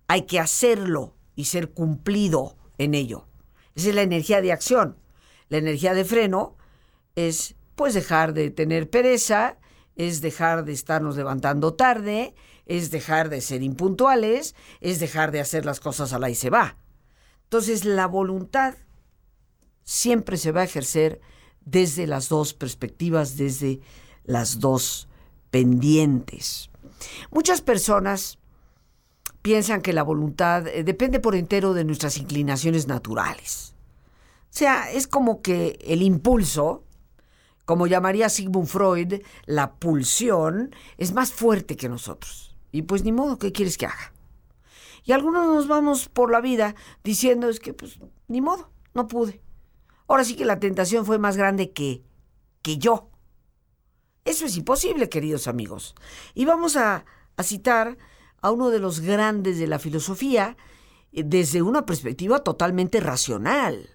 Hay 0.07 0.23
que 0.23 0.39
hacerlo 0.39 1.15
y 1.35 1.45
ser 1.45 1.69
cumplido 1.69 2.57
en 2.79 2.95
ello. 2.95 3.27
Esa 3.75 3.89
es 3.89 3.95
la 3.95 4.01
energía 4.01 4.41
de 4.41 4.51
acción. 4.51 4.97
La 5.49 5.57
energía 5.57 5.93
de 5.93 6.03
freno 6.03 6.57
es 7.15 7.55
pues 7.75 7.93
dejar 7.93 8.33
de 8.33 8.49
tener 8.49 8.89
pereza, 8.89 9.57
es 9.95 10.21
dejar 10.21 10.65
de 10.65 10.73
estarnos 10.73 11.15
levantando 11.15 11.75
tarde, 11.75 12.33
es 12.65 12.89
dejar 12.89 13.29
de 13.29 13.39
ser 13.39 13.61
impuntuales, 13.61 14.55
es 14.79 14.99
dejar 14.99 15.31
de 15.31 15.41
hacer 15.41 15.65
las 15.65 15.79
cosas 15.79 16.11
a 16.11 16.19
la 16.19 16.29
y 16.29 16.35
se 16.35 16.49
va. 16.49 16.77
Entonces 17.43 17.85
la 17.85 18.07
voluntad 18.07 18.75
siempre 19.83 20.37
se 20.37 20.51
va 20.51 20.61
a 20.61 20.65
ejercer 20.65 21.21
desde 21.71 22.05
las 22.07 22.29
dos 22.29 22.53
perspectivas, 22.53 23.37
desde 23.37 23.79
las 24.25 24.59
dos 24.59 25.07
pendientes. 25.49 26.69
Muchas 27.31 27.61
personas 27.61 28.37
piensan 29.41 29.81
que 29.81 29.93
la 29.93 30.03
voluntad 30.03 30.67
eh, 30.67 30.83
depende 30.83 31.19
por 31.19 31.35
entero 31.35 31.73
de 31.73 31.83
nuestras 31.83 32.17
inclinaciones 32.17 32.87
naturales. 32.87 33.73
O 34.43 34.53
sea, 34.53 34.91
es 34.91 35.07
como 35.07 35.41
que 35.41 35.79
el 35.81 36.01
impulso, 36.01 36.83
como 37.65 37.87
llamaría 37.87 38.29
Sigmund 38.29 38.67
Freud, 38.67 39.21
la 39.45 39.75
pulsión, 39.75 40.75
es 40.97 41.13
más 41.13 41.31
fuerte 41.31 41.77
que 41.77 41.89
nosotros. 41.89 42.55
Y 42.71 42.83
pues 42.83 43.03
ni 43.03 43.11
modo, 43.11 43.37
¿qué 43.37 43.51
quieres 43.51 43.77
que 43.77 43.85
haga? 43.85 44.13
Y 45.03 45.13
algunos 45.13 45.47
nos 45.47 45.67
vamos 45.67 46.09
por 46.09 46.31
la 46.31 46.41
vida 46.41 46.75
diciendo, 47.03 47.49
es 47.49 47.59
que 47.59 47.73
pues 47.73 47.99
ni 48.27 48.41
modo, 48.41 48.69
no 48.93 49.07
pude. 49.07 49.41
Ahora 50.11 50.25
sí 50.25 50.35
que 50.35 50.43
la 50.43 50.59
tentación 50.59 51.05
fue 51.05 51.19
más 51.19 51.37
grande 51.37 51.71
que, 51.71 52.03
que 52.61 52.77
yo. 52.77 53.11
Eso 54.25 54.45
es 54.45 54.57
imposible, 54.57 55.07
queridos 55.07 55.47
amigos. 55.47 55.95
Y 56.33 56.43
vamos 56.43 56.75
a, 56.75 57.05
citar 57.41 57.97
a 58.41 58.51
uno 58.51 58.71
de 58.71 58.79
los 58.79 58.99
grandes 58.99 59.57
de 59.57 59.67
la 59.67 59.79
filosofía 59.79 60.57
eh, 61.13 61.23
desde 61.25 61.61
una 61.61 61.85
perspectiva 61.85 62.39
totalmente 62.39 62.99
racional. 62.99 63.91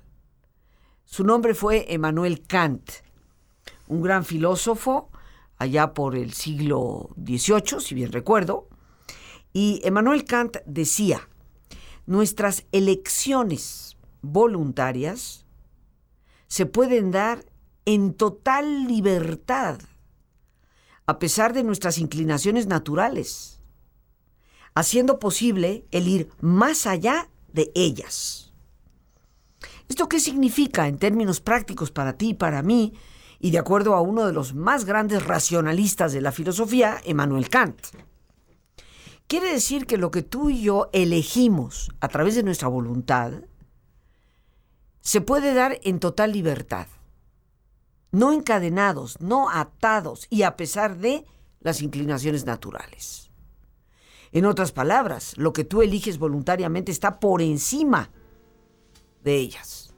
Su 1.04 1.22
nombre 1.22 1.52
fue 1.52 1.92
Emmanuel 1.92 2.46
Kant, 2.46 2.90
un 3.86 4.00
gran 4.00 4.24
filósofo 4.24 5.10
allá 5.58 5.92
por 5.92 6.16
el 6.16 6.32
siglo 6.32 7.10
XVIII, 7.22 7.78
si 7.80 7.94
bien 7.94 8.10
recuerdo. 8.10 8.70
Y 9.52 9.82
Emmanuel 9.84 10.24
Kant 10.24 10.56
decía, 10.64 11.28
nuestras 12.06 12.64
elecciones 12.72 13.98
voluntarias 14.22 15.45
se 16.48 16.66
pueden 16.66 17.10
dar 17.10 17.44
en 17.84 18.14
total 18.14 18.86
libertad, 18.86 19.78
a 21.06 21.18
pesar 21.18 21.52
de 21.52 21.62
nuestras 21.62 21.98
inclinaciones 21.98 22.66
naturales, 22.66 23.60
haciendo 24.74 25.18
posible 25.18 25.86
el 25.90 26.08
ir 26.08 26.30
más 26.40 26.86
allá 26.86 27.28
de 27.52 27.70
ellas. 27.74 28.52
¿Esto 29.88 30.08
qué 30.08 30.18
significa 30.18 30.88
en 30.88 30.98
términos 30.98 31.40
prácticos 31.40 31.92
para 31.92 32.14
ti 32.14 32.30
y 32.30 32.34
para 32.34 32.62
mí, 32.62 32.94
y 33.38 33.50
de 33.52 33.58
acuerdo 33.58 33.94
a 33.94 34.00
uno 34.00 34.26
de 34.26 34.32
los 34.32 34.54
más 34.54 34.84
grandes 34.84 35.24
racionalistas 35.24 36.12
de 36.12 36.20
la 36.20 36.32
filosofía, 36.32 37.00
Emmanuel 37.04 37.48
Kant? 37.48 37.78
Quiere 39.28 39.52
decir 39.52 39.86
que 39.86 39.96
lo 39.96 40.10
que 40.10 40.22
tú 40.22 40.50
y 40.50 40.62
yo 40.62 40.88
elegimos 40.92 41.90
a 42.00 42.08
través 42.08 42.34
de 42.34 42.42
nuestra 42.42 42.68
voluntad, 42.68 43.32
se 45.06 45.20
puede 45.20 45.54
dar 45.54 45.78
en 45.84 46.00
total 46.00 46.32
libertad, 46.32 46.88
no 48.10 48.32
encadenados, 48.32 49.20
no 49.20 49.48
atados 49.48 50.26
y 50.30 50.42
a 50.42 50.56
pesar 50.56 50.98
de 50.98 51.24
las 51.60 51.80
inclinaciones 51.80 52.44
naturales. 52.44 53.30
En 54.32 54.46
otras 54.46 54.72
palabras, 54.72 55.38
lo 55.38 55.52
que 55.52 55.62
tú 55.62 55.82
eliges 55.82 56.18
voluntariamente 56.18 56.90
está 56.90 57.20
por 57.20 57.40
encima 57.40 58.10
de 59.22 59.36
ellas. 59.36 59.94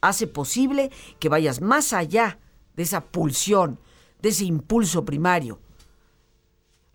Hace 0.00 0.26
posible 0.26 0.90
que 1.20 1.28
vayas 1.28 1.60
más 1.60 1.92
allá 1.92 2.40
de 2.74 2.82
esa 2.82 3.04
pulsión, 3.04 3.78
de 4.20 4.30
ese 4.30 4.46
impulso 4.46 5.04
primario. 5.04 5.60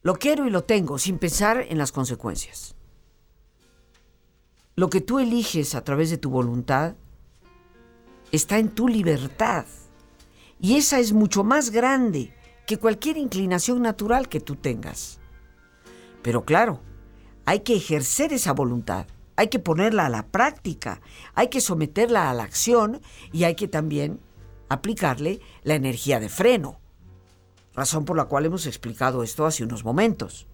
Lo 0.02 0.16
quiero 0.16 0.46
y 0.46 0.50
lo 0.50 0.66
tengo, 0.66 1.00
sin 1.00 1.18
pensar 1.18 1.66
en 1.70 1.78
las 1.78 1.94
consecuencias. 1.94 2.76
Lo 4.76 4.90
que 4.90 5.00
tú 5.00 5.20
eliges 5.20 5.74
a 5.74 5.86
través 5.86 6.10
de 6.10 6.18
tu 6.18 6.30
voluntad 6.30 6.98
está 8.32 8.58
en 8.60 8.70
tu 8.70 8.88
libertad. 8.88 9.66
Y 10.60 10.76
esa 10.76 11.00
es 11.00 11.14
mucho 11.14 11.44
más 11.44 11.72
grande 11.72 12.34
que 12.68 12.78
cualquier 12.78 13.18
inclinación 13.18 13.82
natural 13.82 14.30
que 14.30 14.40
tú 14.40 14.56
tengas. 14.56 15.20
Pero 16.22 16.46
claro, 16.46 16.82
hay 17.46 17.62
que 17.62 17.76
ejercer 17.76 18.34
esa 18.34 18.54
voluntad, 18.54 19.08
hay 19.36 19.48
que 19.48 19.60
ponerla 19.60 20.06
a 20.06 20.10
la 20.10 20.28
práctica, 20.28 21.02
hay 21.34 21.48
que 21.48 21.62
someterla 21.62 22.30
a 22.30 22.34
la 22.34 22.44
acción 22.44 23.02
y 23.32 23.46
hay 23.46 23.56
que 23.56 23.68
también 23.68 24.20
aplicarle 24.68 25.40
la 25.64 25.76
energía 25.76 26.20
de 26.20 26.30
freno, 26.30 26.80
razón 27.74 28.06
por 28.06 28.18
la 28.18 28.26
cual 28.26 28.46
hemos 28.46 28.68
explicado 28.68 29.24
esto 29.24 29.46
hace 29.46 29.64
unos 29.64 29.84
momentos. 29.84 30.46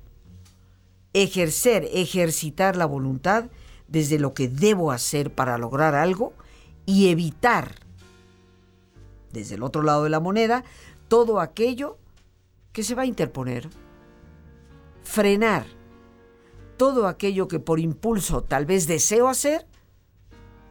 Ejercer, 1.14 1.90
ejercitar 1.92 2.76
la 2.76 2.86
voluntad 2.86 3.46
desde 3.88 4.20
lo 4.20 4.34
que 4.34 4.48
debo 4.48 4.92
hacer 4.92 5.34
para 5.34 5.58
lograr 5.58 5.96
algo 5.96 6.34
y 6.86 7.10
evitar, 7.10 7.76
desde 9.32 9.56
el 9.56 9.64
otro 9.64 9.82
lado 9.82 10.04
de 10.04 10.10
la 10.10 10.20
moneda, 10.20 10.64
todo 11.08 11.40
aquello 11.40 11.98
que 12.72 12.84
se 12.84 12.96
va 12.96 13.04
a 13.04 13.08
interponer. 13.08 13.70
Frenar 15.04 15.66
todo 16.78 17.08
aquello 17.08 17.48
que 17.48 17.60
por 17.60 17.80
impulso 17.80 18.44
tal 18.44 18.66
vez 18.66 18.88
deseo 18.88 19.30
hacer, 19.30 19.66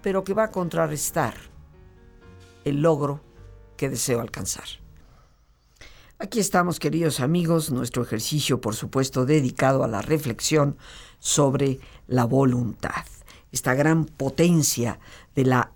pero 0.03 0.23
que 0.25 0.35
va 0.35 0.45
a 0.45 0.51
contrarrestar 0.51 1.35
el 2.65 2.83
logro 2.83 3.21
que 3.77 3.89
deseo 3.89 4.21
alcanzar. 4.21 4.65
Aquí 6.19 6.41
estamos, 6.41 6.79
queridos 6.79 7.21
amigos, 7.21 7.71
nuestro 7.71 8.03
ejercicio, 8.03 8.61
por 8.61 8.75
supuesto, 8.75 9.27
dedicado 9.27 9.83
a 9.83 9.89
la 9.89 10.01
reflexión 10.01 10.77
sobre 11.19 11.81
la 12.07 12.25
voluntad, 12.25 13.05
esta 13.51 13.75
gran 13.75 14.05
potencia 14.05 15.01
de 15.35 15.45
la 15.45 15.74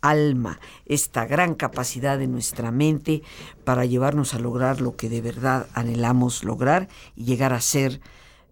alma, 0.00 0.60
esta 0.84 1.26
gran 1.26 1.54
capacidad 1.54 2.18
de 2.18 2.26
nuestra 2.26 2.70
mente 2.70 3.22
para 3.64 3.84
llevarnos 3.84 4.34
a 4.34 4.38
lograr 4.38 4.80
lo 4.80 4.96
que 4.96 5.08
de 5.08 5.20
verdad 5.20 5.66
anhelamos 5.74 6.44
lograr 6.44 6.88
y 7.14 7.24
llegar 7.24 7.52
a 7.52 7.60
ser 7.60 8.00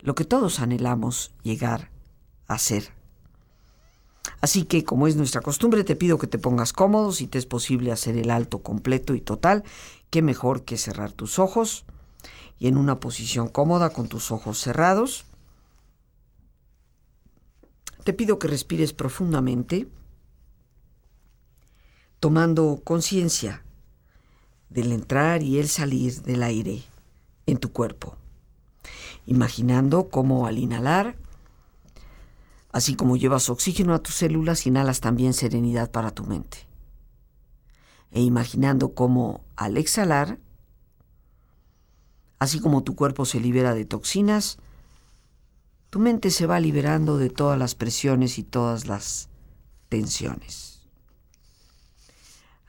lo 0.00 0.14
que 0.14 0.24
todos 0.24 0.60
anhelamos 0.60 1.32
llegar 1.42 1.90
a 2.46 2.58
ser. 2.58 2.92
Así 4.40 4.64
que, 4.64 4.84
como 4.84 5.06
es 5.06 5.16
nuestra 5.16 5.40
costumbre, 5.40 5.84
te 5.84 5.96
pido 5.96 6.18
que 6.18 6.26
te 6.26 6.38
pongas 6.38 6.72
cómodo, 6.72 7.12
si 7.12 7.26
te 7.26 7.38
es 7.38 7.46
posible 7.46 7.92
hacer 7.92 8.16
el 8.18 8.30
alto 8.30 8.58
completo 8.58 9.14
y 9.14 9.20
total, 9.20 9.64
qué 10.10 10.20
mejor 10.22 10.64
que 10.64 10.76
cerrar 10.76 11.12
tus 11.12 11.38
ojos 11.38 11.84
y 12.58 12.68
en 12.68 12.76
una 12.76 13.00
posición 13.00 13.48
cómoda 13.48 13.90
con 13.90 14.08
tus 14.08 14.30
ojos 14.30 14.58
cerrados. 14.58 15.24
Te 18.04 18.12
pido 18.12 18.38
que 18.38 18.48
respires 18.48 18.92
profundamente 18.92 19.88
tomando 22.24 22.80
conciencia 22.82 23.62
del 24.70 24.92
entrar 24.92 25.42
y 25.42 25.58
el 25.58 25.68
salir 25.68 26.22
del 26.22 26.42
aire 26.42 26.82
en 27.44 27.58
tu 27.58 27.70
cuerpo, 27.70 28.16
imaginando 29.26 30.08
cómo 30.08 30.46
al 30.46 30.56
inhalar, 30.56 31.18
así 32.72 32.94
como 32.94 33.18
llevas 33.18 33.50
oxígeno 33.50 33.92
a 33.92 33.98
tus 33.98 34.14
células, 34.14 34.66
inhalas 34.66 35.02
también 35.02 35.34
serenidad 35.34 35.90
para 35.90 36.12
tu 36.12 36.24
mente. 36.24 36.66
E 38.10 38.22
imaginando 38.22 38.94
cómo 38.94 39.44
al 39.54 39.76
exhalar, 39.76 40.38
así 42.38 42.58
como 42.58 42.84
tu 42.84 42.96
cuerpo 42.96 43.26
se 43.26 43.38
libera 43.38 43.74
de 43.74 43.84
toxinas, 43.84 44.56
tu 45.90 45.98
mente 45.98 46.30
se 46.30 46.46
va 46.46 46.58
liberando 46.58 47.18
de 47.18 47.28
todas 47.28 47.58
las 47.58 47.74
presiones 47.74 48.38
y 48.38 48.44
todas 48.44 48.86
las 48.86 49.28
tensiones. 49.90 50.63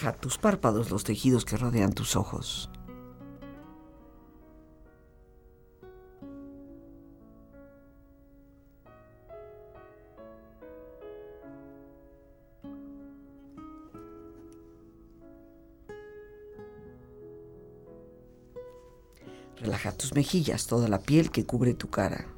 Relaja 0.00 0.20
tus 0.20 0.38
párpados, 0.38 0.90
los 0.90 1.02
tejidos 1.02 1.44
que 1.44 1.56
rodean 1.56 1.92
tus 1.92 2.14
ojos. 2.14 2.70
Relaja 19.56 19.90
tus 19.90 20.14
mejillas, 20.14 20.68
toda 20.68 20.86
la 20.86 21.00
piel 21.00 21.32
que 21.32 21.44
cubre 21.44 21.74
tu 21.74 21.90
cara. 21.90 22.37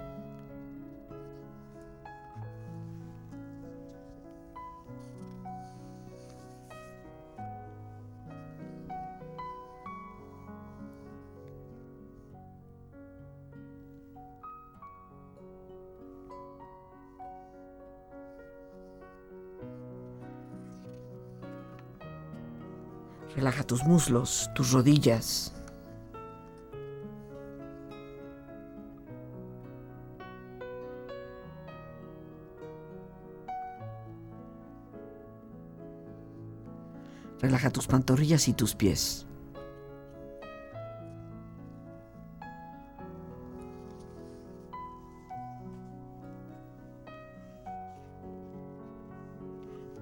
Relaja 23.35 23.63
tus 23.63 23.83
muslos, 23.85 24.49
tus 24.53 24.71
rodillas. 24.71 25.53
Relaja 37.39 37.71
tus 37.71 37.87
pantorrillas 37.87 38.47
y 38.49 38.53
tus 38.53 38.75
pies. 38.75 39.25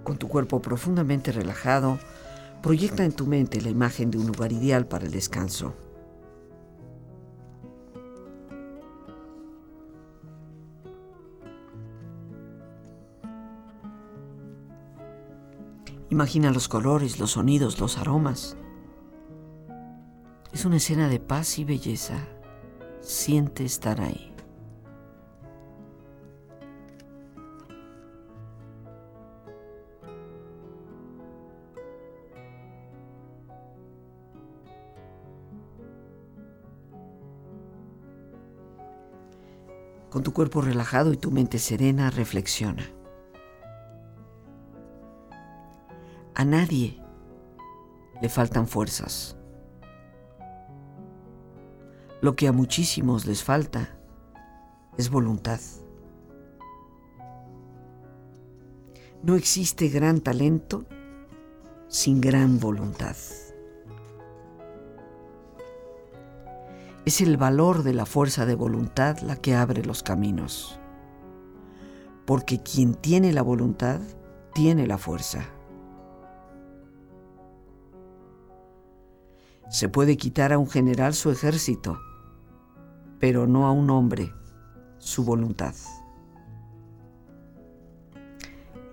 Con 0.03 0.17
tu 0.17 0.27
cuerpo 0.27 0.61
profundamente 0.61 1.31
relajado, 1.31 1.99
proyecta 2.61 3.05
en 3.05 3.11
tu 3.11 3.25
mente 3.25 3.61
la 3.61 3.69
imagen 3.69 4.11
de 4.11 4.17
un 4.17 4.27
lugar 4.27 4.51
ideal 4.51 4.87
para 4.87 5.05
el 5.05 5.11
descanso. 5.11 5.73
Imagina 16.11 16.51
los 16.51 16.67
colores, 16.67 17.19
los 17.19 17.31
sonidos, 17.31 17.79
los 17.79 17.97
aromas. 17.97 18.57
Es 20.51 20.65
una 20.65 20.77
escena 20.77 21.07
de 21.07 21.19
paz 21.19 21.59
y 21.59 21.63
belleza. 21.63 22.27
Siente 22.99 23.63
estar 23.63 24.01
ahí. 24.01 24.28
Con 40.19 40.25
tu 40.25 40.33
cuerpo 40.33 40.59
relajado 40.59 41.13
y 41.13 41.15
tu 41.15 41.31
mente 41.31 41.59
serena, 41.59 42.09
reflexiona. 42.09 42.83
A 46.35 46.43
nadie 46.43 47.01
le 48.21 48.27
faltan 48.27 48.67
fuerzas. 48.67 49.37
Lo 52.19 52.35
que 52.35 52.49
a 52.49 52.51
muchísimos 52.51 53.25
les 53.27 53.45
falta 53.45 53.97
es 54.97 55.09
voluntad. 55.09 55.61
No 59.23 59.37
existe 59.37 59.87
gran 59.87 60.19
talento 60.19 60.83
sin 61.87 62.19
gran 62.19 62.59
voluntad. 62.59 63.15
Es 67.09 67.21
el 67.21 67.37
valor 67.37 67.81
de 67.81 67.95
la 67.95 68.05
fuerza 68.05 68.45
de 68.45 68.53
voluntad 68.53 69.17
la 69.21 69.35
que 69.35 69.55
abre 69.55 69.83
los 69.83 70.03
caminos. 70.03 70.79
Porque 72.27 72.61
quien 72.61 72.93
tiene 72.93 73.33
la 73.33 73.41
voluntad, 73.41 73.99
tiene 74.53 74.85
la 74.85 74.99
fuerza. 74.99 75.43
Se 79.71 79.89
puede 79.89 80.17
quitar 80.17 80.53
a 80.53 80.59
un 80.59 80.69
general 80.69 81.15
su 81.15 81.31
ejército, 81.31 81.97
pero 83.19 83.47
no 83.47 83.65
a 83.65 83.71
un 83.71 83.89
hombre 83.89 84.31
su 84.99 85.25
voluntad. 85.25 85.73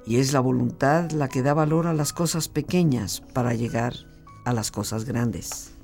Y 0.06 0.16
es 0.20 0.32
la 0.32 0.40
voluntad 0.40 1.10
la 1.10 1.28
que 1.28 1.42
da 1.42 1.52
valor 1.52 1.86
a 1.86 1.92
las 1.92 2.14
cosas 2.14 2.48
pequeñas 2.48 3.20
para 3.34 3.52
llegar 3.52 3.92
a 4.46 4.54
las 4.54 4.70
cosas 4.70 5.04
grandes. 5.04 5.75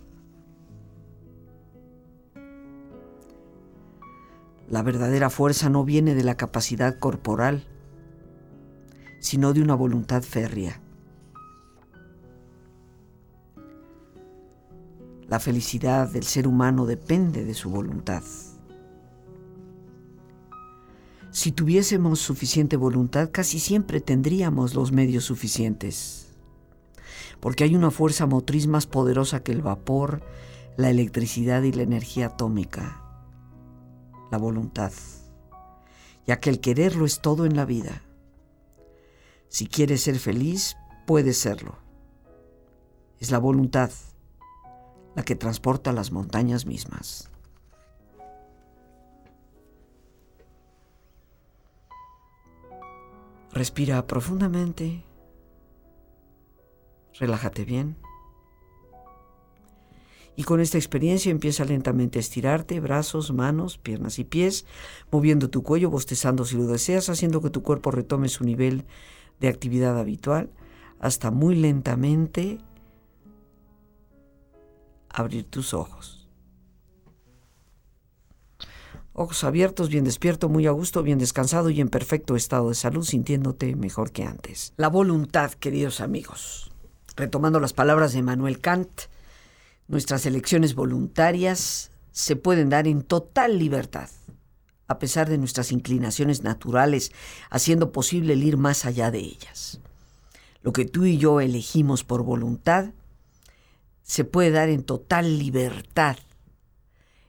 La 4.72 4.80
verdadera 4.80 5.28
fuerza 5.28 5.68
no 5.68 5.84
viene 5.84 6.14
de 6.14 6.24
la 6.24 6.38
capacidad 6.38 6.98
corporal, 6.98 7.66
sino 9.20 9.52
de 9.52 9.60
una 9.60 9.74
voluntad 9.74 10.22
férrea. 10.22 10.80
La 15.28 15.38
felicidad 15.40 16.08
del 16.08 16.22
ser 16.22 16.48
humano 16.48 16.86
depende 16.86 17.44
de 17.44 17.52
su 17.52 17.68
voluntad. 17.68 18.22
Si 21.30 21.52
tuviésemos 21.52 22.20
suficiente 22.20 22.78
voluntad, 22.78 23.28
casi 23.30 23.60
siempre 23.60 24.00
tendríamos 24.00 24.74
los 24.74 24.90
medios 24.90 25.24
suficientes, 25.24 26.34
porque 27.40 27.64
hay 27.64 27.76
una 27.76 27.90
fuerza 27.90 28.24
motriz 28.24 28.66
más 28.66 28.86
poderosa 28.86 29.42
que 29.42 29.52
el 29.52 29.60
vapor, 29.60 30.22
la 30.78 30.88
electricidad 30.88 31.62
y 31.62 31.72
la 31.72 31.82
energía 31.82 32.28
atómica 32.28 33.02
la 34.32 34.38
voluntad, 34.38 34.92
ya 36.26 36.40
que 36.40 36.48
el 36.48 36.60
querer 36.60 36.96
lo 36.96 37.04
es 37.04 37.20
todo 37.20 37.44
en 37.44 37.54
la 37.54 37.66
vida. 37.66 38.02
Si 39.48 39.66
quieres 39.66 40.00
ser 40.00 40.18
feliz, 40.18 40.74
puedes 41.06 41.36
serlo. 41.36 41.76
Es 43.20 43.30
la 43.30 43.38
voluntad 43.38 43.90
la 45.14 45.22
que 45.22 45.36
transporta 45.36 45.92
las 45.92 46.12
montañas 46.12 46.64
mismas. 46.64 47.28
Respira 53.50 54.06
profundamente. 54.06 55.04
Relájate 57.20 57.66
bien. 57.66 57.98
Y 60.34 60.44
con 60.44 60.60
esta 60.60 60.78
experiencia 60.78 61.30
empieza 61.30 61.64
lentamente 61.64 62.18
a 62.18 62.20
estirarte, 62.20 62.80
brazos, 62.80 63.32
manos, 63.32 63.76
piernas 63.76 64.18
y 64.18 64.24
pies, 64.24 64.64
moviendo 65.10 65.50
tu 65.50 65.62
cuello, 65.62 65.90
bostezando 65.90 66.44
si 66.44 66.56
lo 66.56 66.66
deseas, 66.66 67.10
haciendo 67.10 67.42
que 67.42 67.50
tu 67.50 67.62
cuerpo 67.62 67.90
retome 67.90 68.28
su 68.28 68.44
nivel 68.44 68.84
de 69.40 69.48
actividad 69.48 69.98
habitual, 69.98 70.50
hasta 71.00 71.30
muy 71.30 71.54
lentamente 71.54 72.58
abrir 75.10 75.44
tus 75.44 75.74
ojos. 75.74 76.22
Ojos 79.14 79.44
abiertos, 79.44 79.90
bien 79.90 80.04
despierto, 80.04 80.48
muy 80.48 80.66
a 80.66 80.70
gusto, 80.70 81.02
bien 81.02 81.18
descansado 81.18 81.68
y 81.68 81.82
en 81.82 81.90
perfecto 81.90 82.34
estado 82.34 82.70
de 82.70 82.74
salud, 82.74 83.04
sintiéndote 83.04 83.76
mejor 83.76 84.10
que 84.10 84.24
antes. 84.24 84.72
La 84.78 84.88
voluntad, 84.88 85.52
queridos 85.52 86.00
amigos. 86.00 86.72
Retomando 87.14 87.60
las 87.60 87.74
palabras 87.74 88.14
de 88.14 88.22
Manuel 88.22 88.60
Kant, 88.60 89.11
Nuestras 89.92 90.24
elecciones 90.24 90.74
voluntarias 90.74 91.90
se 92.12 92.34
pueden 92.34 92.70
dar 92.70 92.88
en 92.88 93.02
total 93.02 93.58
libertad, 93.58 94.08
a 94.88 94.98
pesar 94.98 95.28
de 95.28 95.36
nuestras 95.36 95.70
inclinaciones 95.70 96.42
naturales, 96.42 97.12
haciendo 97.50 97.92
posible 97.92 98.32
el 98.32 98.42
ir 98.42 98.56
más 98.56 98.86
allá 98.86 99.10
de 99.10 99.18
ellas. 99.18 99.82
Lo 100.62 100.72
que 100.72 100.86
tú 100.86 101.04
y 101.04 101.18
yo 101.18 101.42
elegimos 101.42 102.04
por 102.04 102.22
voluntad 102.22 102.92
se 104.02 104.24
puede 104.24 104.50
dar 104.50 104.70
en 104.70 104.82
total 104.82 105.38
libertad. 105.38 106.16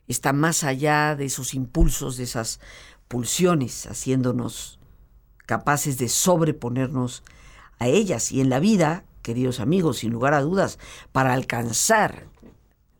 Está 0.08 0.32
más 0.32 0.64
allá 0.64 1.18
de 1.18 1.26
esos 1.26 1.56
impulsos, 1.56 2.16
de 2.16 2.24
esas 2.24 2.62
pulsiones, 3.10 3.88
haciéndonos 3.88 4.80
capaces 5.46 5.98
de 5.98 6.08
sobreponernos 6.08 7.24
a 7.78 7.90
ellas. 7.90 8.32
Y 8.32 8.40
en 8.40 8.50
la 8.50 8.62
vida, 8.62 9.04
queridos 9.22 9.60
amigos, 9.60 9.98
sin 9.98 10.14
lugar 10.14 10.34
a 10.34 10.40
dudas, 10.40 10.80
para 11.12 11.34
alcanzar 11.34 12.32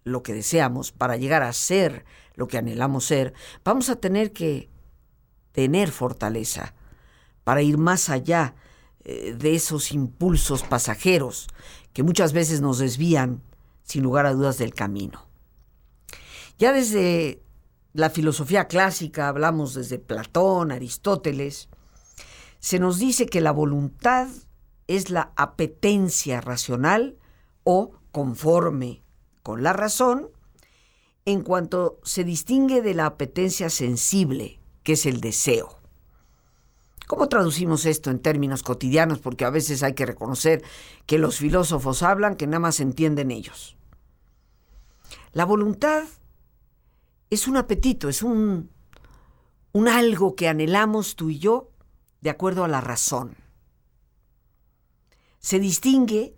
lo 0.04 0.24
que 0.24 0.34
deseamos, 0.34 0.92
para 0.92 1.18
llegar 1.18 1.44
a 1.44 1.54
ser 1.54 2.06
lo 2.36 2.48
que 2.48 2.58
anhelamos 2.58 3.06
ser, 3.06 3.34
vamos 3.64 3.90
a 3.90 3.96
tener 3.96 4.34
que 4.34 4.70
tener 5.52 5.92
fortaleza 5.92 6.74
para 7.44 7.62
ir 7.62 7.78
más 7.78 8.10
allá 8.10 8.56
eh, 9.04 9.36
de 9.38 9.56
esos 9.56 9.92
impulsos 9.92 10.64
pasajeros 10.64 11.48
que 11.94 12.04
muchas 12.04 12.34
veces 12.34 12.62
nos 12.62 12.80
desvían, 12.80 13.42
sin 13.84 14.04
lugar 14.04 14.26
a 14.26 14.34
dudas, 14.34 14.58
del 14.58 14.74
camino. 14.74 15.28
Ya 16.58 16.74
desde 16.74 17.44
la 17.94 18.10
filosofía 18.10 18.68
clásica, 18.68 19.28
hablamos 19.28 19.76
desde 19.76 20.00
Platón, 20.00 20.72
Aristóteles, 20.72 21.70
se 22.60 22.80
nos 22.80 22.98
dice 22.98 23.26
que 23.28 23.42
la 23.42 23.52
voluntad 23.52 24.28
es 24.88 25.10
la 25.10 25.34
apetencia 25.36 26.42
racional 26.42 27.18
o 27.64 27.92
conforme 28.12 29.03
con 29.44 29.62
la 29.62 29.74
razón 29.74 30.30
en 31.26 31.42
cuanto 31.42 32.00
se 32.04 32.24
distingue 32.24 32.82
de 32.82 32.94
la 32.94 33.06
apetencia 33.06 33.70
sensible, 33.70 34.60
que 34.84 34.94
es 34.94 35.06
el 35.06 35.22
deseo. 35.22 35.78
¿Cómo 37.08 37.28
traducimos 37.28 37.86
esto 37.86 38.10
en 38.10 38.20
términos 38.20 38.64
cotidianos? 38.64 39.20
Porque 39.20 39.46
a 39.46 39.50
veces 39.50 39.84
hay 39.84 39.94
que 39.94 40.06
reconocer 40.06 40.64
que 41.06 41.18
los 41.18 41.38
filósofos 41.38 42.02
hablan 42.02 42.36
que 42.36 42.48
nada 42.48 42.60
más 42.60 42.80
entienden 42.80 43.32
ellos. 43.32 43.78
La 45.34 45.46
voluntad 45.46 46.04
es 47.30 47.48
un 47.48 47.58
apetito, 47.58 48.10
es 48.10 48.24
un, 48.24 48.70
un 49.74 49.88
algo 49.88 50.36
que 50.36 50.48
anhelamos 50.48 51.16
tú 51.16 51.30
y 51.30 51.40
yo 51.40 51.72
de 52.22 52.30
acuerdo 52.30 52.64
a 52.64 52.70
la 52.70 52.82
razón. 52.82 53.36
Se 55.40 55.60
distingue 55.60 56.38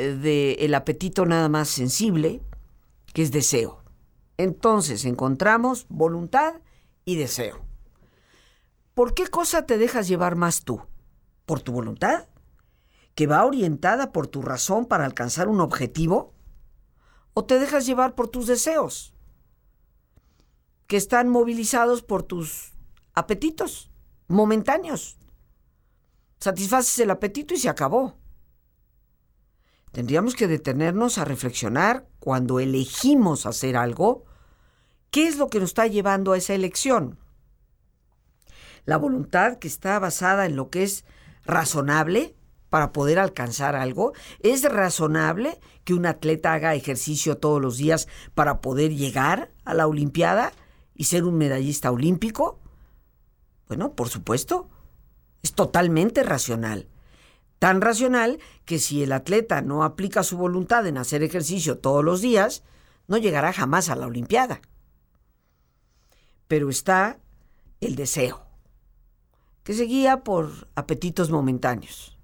del 0.00 0.74
apetito 0.74 1.26
nada 1.26 1.48
más 1.48 1.68
sensible, 1.68 2.42
que 3.12 3.22
es 3.22 3.30
deseo. 3.32 3.82
Entonces 4.36 5.04
encontramos 5.04 5.86
voluntad 5.88 6.54
y 7.04 7.16
deseo. 7.16 7.64
¿Por 8.94 9.14
qué 9.14 9.26
cosa 9.26 9.66
te 9.66 9.78
dejas 9.78 10.08
llevar 10.08 10.36
más 10.36 10.64
tú? 10.64 10.82
¿Por 11.46 11.60
tu 11.60 11.72
voluntad? 11.72 12.30
que 13.14 13.26
va 13.26 13.44
orientada 13.44 14.12
por 14.12 14.28
tu 14.28 14.42
razón 14.42 14.86
para 14.86 15.04
alcanzar 15.04 15.48
un 15.48 15.60
objetivo? 15.60 16.32
¿O 17.34 17.44
te 17.44 17.58
dejas 17.58 17.86
llevar 17.86 18.14
por 18.14 18.28
tus 18.28 18.46
deseos, 18.46 19.14
que 20.86 20.96
están 20.96 21.28
movilizados 21.28 22.02
por 22.02 22.22
tus 22.22 22.72
apetitos 23.14 23.90
momentáneos? 24.26 25.18
Satisfaces 26.38 26.98
el 27.00 27.10
apetito 27.10 27.52
y 27.52 27.58
se 27.58 27.68
acabó. 27.68 28.16
Tendríamos 29.92 30.34
que 30.34 30.46
detenernos 30.46 31.18
a 31.18 31.24
reflexionar 31.24 32.06
cuando 32.20 32.60
elegimos 32.60 33.46
hacer 33.46 33.76
algo, 33.76 34.24
¿qué 35.10 35.26
es 35.26 35.36
lo 35.36 35.48
que 35.48 35.58
nos 35.58 35.70
está 35.70 35.86
llevando 35.86 36.32
a 36.32 36.38
esa 36.38 36.54
elección? 36.54 37.18
La 38.84 38.96
voluntad 38.96 39.58
que 39.58 39.68
está 39.68 39.98
basada 39.98 40.46
en 40.46 40.56
lo 40.56 40.70
que 40.70 40.84
es 40.84 41.04
razonable 41.44 42.34
para 42.70 42.92
poder 42.92 43.18
alcanzar 43.18 43.76
algo. 43.76 44.12
¿Es 44.38 44.62
razonable 44.62 45.60
que 45.84 45.92
un 45.92 46.06
atleta 46.06 46.54
haga 46.54 46.74
ejercicio 46.74 47.36
todos 47.36 47.60
los 47.60 47.76
días 47.76 48.08
para 48.34 48.60
poder 48.60 48.94
llegar 48.94 49.50
a 49.64 49.74
la 49.74 49.86
Olimpiada 49.86 50.52
y 50.94 51.04
ser 51.04 51.24
un 51.24 51.36
medallista 51.36 51.90
olímpico? 51.90 52.60
Bueno, 53.66 53.92
por 53.94 54.08
supuesto, 54.08 54.68
es 55.42 55.52
totalmente 55.52 56.22
racional. 56.22 56.86
Tan 57.60 57.82
racional 57.82 58.40
que 58.64 58.78
si 58.78 59.02
el 59.02 59.12
atleta 59.12 59.60
no 59.60 59.84
aplica 59.84 60.22
su 60.22 60.38
voluntad 60.38 60.86
en 60.86 60.96
hacer 60.96 61.22
ejercicio 61.22 61.76
todos 61.78 62.02
los 62.02 62.22
días, 62.22 62.64
no 63.06 63.18
llegará 63.18 63.52
jamás 63.52 63.90
a 63.90 63.96
la 63.96 64.06
Olimpiada. 64.06 64.62
Pero 66.48 66.70
está 66.70 67.20
el 67.82 67.96
deseo, 67.96 68.46
que 69.62 69.74
se 69.74 69.84
guía 69.84 70.24
por 70.24 70.68
apetitos 70.74 71.28
momentáneos. 71.30 72.18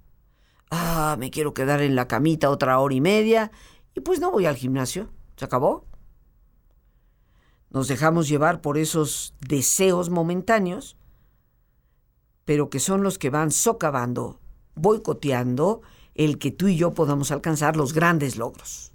Ah, 0.71 1.15
me 1.19 1.29
quiero 1.29 1.53
quedar 1.53 1.83
en 1.83 1.95
la 1.95 2.07
camita 2.07 2.49
otra 2.49 2.79
hora 2.79 2.95
y 2.95 3.01
media 3.01 3.51
y 3.93 3.99
pues 3.99 4.19
no 4.19 4.31
voy 4.31 4.47
al 4.47 4.55
gimnasio. 4.55 5.11
¿Se 5.35 5.45
acabó? 5.45 5.85
Nos 7.69 7.87
dejamos 7.87 8.27
llevar 8.27 8.61
por 8.61 8.79
esos 8.79 9.35
deseos 9.39 10.09
momentáneos, 10.09 10.97
pero 12.43 12.71
que 12.71 12.79
son 12.79 13.03
los 13.03 13.19
que 13.19 13.29
van 13.29 13.51
socavando 13.51 14.39
boicoteando 14.77 15.81
el 16.15 16.39
que 16.39 16.51
tú 16.51 16.67
y 16.67 16.77
yo 16.77 16.93
podamos 16.93 17.31
alcanzar 17.31 17.75
los 17.77 17.93
grandes 17.93 18.37
logros. 18.37 18.91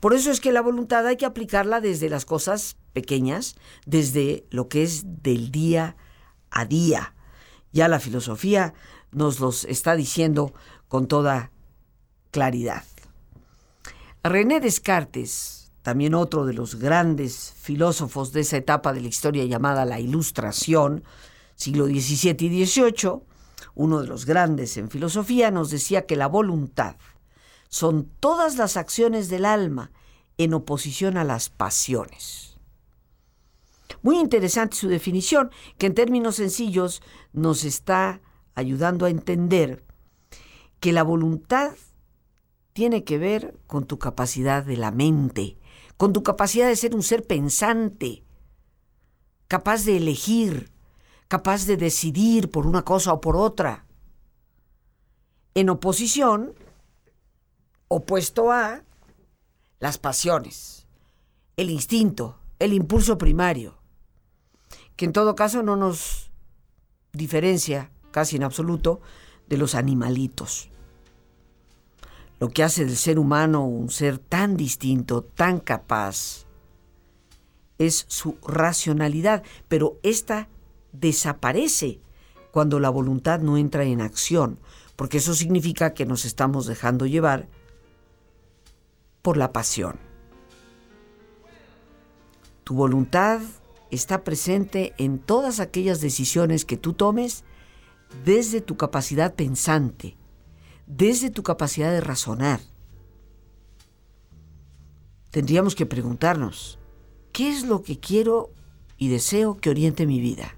Por 0.00 0.14
eso 0.14 0.30
es 0.30 0.40
que 0.40 0.52
la 0.52 0.60
voluntad 0.60 1.06
hay 1.06 1.16
que 1.16 1.26
aplicarla 1.26 1.80
desde 1.80 2.08
las 2.08 2.26
cosas 2.26 2.76
pequeñas, 2.92 3.56
desde 3.86 4.46
lo 4.50 4.68
que 4.68 4.82
es 4.82 5.22
del 5.22 5.50
día 5.50 5.96
a 6.50 6.64
día. 6.64 7.14
Ya 7.72 7.88
la 7.88 8.00
filosofía 8.00 8.74
nos 9.12 9.40
los 9.40 9.64
está 9.64 9.96
diciendo 9.96 10.52
con 10.88 11.08
toda 11.08 11.50
claridad. 12.30 12.84
René 14.22 14.60
Descartes, 14.60 15.72
también 15.82 16.14
otro 16.14 16.46
de 16.46 16.54
los 16.54 16.76
grandes 16.76 17.52
filósofos 17.58 18.32
de 18.32 18.40
esa 18.40 18.56
etapa 18.56 18.92
de 18.92 19.00
la 19.00 19.08
historia 19.08 19.44
llamada 19.44 19.84
la 19.84 20.00
Ilustración, 20.00 21.04
siglo 21.56 21.86
XVII 21.86 22.36
y 22.40 22.66
XVIII, 22.66 23.20
uno 23.74 24.00
de 24.00 24.06
los 24.06 24.26
grandes 24.26 24.76
en 24.76 24.90
filosofía, 24.90 25.50
nos 25.50 25.70
decía 25.70 26.06
que 26.06 26.16
la 26.16 26.26
voluntad 26.26 26.96
son 27.68 28.10
todas 28.20 28.56
las 28.56 28.76
acciones 28.76 29.28
del 29.28 29.44
alma 29.44 29.90
en 30.38 30.54
oposición 30.54 31.16
a 31.16 31.24
las 31.24 31.48
pasiones. 31.48 32.56
Muy 34.02 34.18
interesante 34.18 34.76
su 34.76 34.88
definición, 34.88 35.50
que 35.78 35.86
en 35.86 35.94
términos 35.94 36.36
sencillos 36.36 37.02
nos 37.32 37.64
está 37.64 38.20
ayudando 38.54 39.06
a 39.06 39.10
entender 39.10 39.84
que 40.78 40.92
la 40.92 41.02
voluntad 41.02 41.72
tiene 42.74 43.04
que 43.04 43.18
ver 43.18 43.58
con 43.66 43.86
tu 43.86 43.98
capacidad 43.98 44.64
de 44.64 44.76
la 44.76 44.90
mente, 44.90 45.58
con 45.96 46.12
tu 46.12 46.22
capacidad 46.22 46.68
de 46.68 46.76
ser 46.76 46.94
un 46.94 47.02
ser 47.02 47.26
pensante, 47.26 48.24
capaz 49.48 49.84
de 49.84 49.96
elegir, 49.96 50.73
capaz 51.34 51.66
de 51.66 51.76
decidir 51.76 52.48
por 52.48 52.64
una 52.64 52.84
cosa 52.84 53.12
o 53.12 53.20
por 53.20 53.34
otra. 53.34 53.84
En 55.56 55.68
oposición, 55.68 56.54
opuesto 57.88 58.52
a 58.52 58.84
las 59.80 59.98
pasiones, 59.98 60.86
el 61.56 61.70
instinto, 61.70 62.38
el 62.60 62.72
impulso 62.72 63.18
primario, 63.18 63.74
que 64.94 65.06
en 65.06 65.12
todo 65.12 65.34
caso 65.34 65.64
no 65.64 65.74
nos 65.74 66.30
diferencia 67.12 67.90
casi 68.12 68.36
en 68.36 68.44
absoluto 68.44 69.00
de 69.48 69.56
los 69.56 69.74
animalitos. 69.74 70.70
Lo 72.38 72.48
que 72.48 72.62
hace 72.62 72.84
del 72.84 72.96
ser 72.96 73.18
humano 73.18 73.66
un 73.66 73.90
ser 73.90 74.18
tan 74.18 74.56
distinto, 74.56 75.24
tan 75.24 75.58
capaz, 75.58 76.46
es 77.78 78.06
su 78.06 78.38
racionalidad, 78.46 79.42
pero 79.66 79.98
esta 80.04 80.48
desaparece 80.94 82.00
cuando 82.50 82.80
la 82.80 82.88
voluntad 82.88 83.40
no 83.40 83.58
entra 83.58 83.84
en 83.84 84.00
acción, 84.00 84.58
porque 84.96 85.18
eso 85.18 85.34
significa 85.34 85.92
que 85.92 86.06
nos 86.06 86.24
estamos 86.24 86.66
dejando 86.66 87.04
llevar 87.06 87.48
por 89.22 89.36
la 89.36 89.52
pasión. 89.52 89.98
Tu 92.62 92.74
voluntad 92.74 93.40
está 93.90 94.24
presente 94.24 94.94
en 94.96 95.18
todas 95.18 95.60
aquellas 95.60 96.00
decisiones 96.00 96.64
que 96.64 96.76
tú 96.76 96.92
tomes 96.92 97.44
desde 98.24 98.60
tu 98.60 98.76
capacidad 98.76 99.34
pensante, 99.34 100.16
desde 100.86 101.30
tu 101.30 101.42
capacidad 101.42 101.90
de 101.90 102.00
razonar. 102.00 102.60
Tendríamos 105.30 105.74
que 105.74 105.86
preguntarnos, 105.86 106.78
¿qué 107.32 107.50
es 107.50 107.66
lo 107.66 107.82
que 107.82 107.98
quiero 107.98 108.52
y 108.96 109.08
deseo 109.08 109.56
que 109.56 109.70
oriente 109.70 110.06
mi 110.06 110.20
vida? 110.20 110.54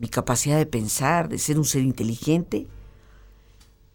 Mi 0.00 0.08
capacidad 0.08 0.56
de 0.56 0.66
pensar, 0.66 1.28
de 1.28 1.38
ser 1.38 1.58
un 1.58 1.66
ser 1.66 1.82
inteligente, 1.82 2.66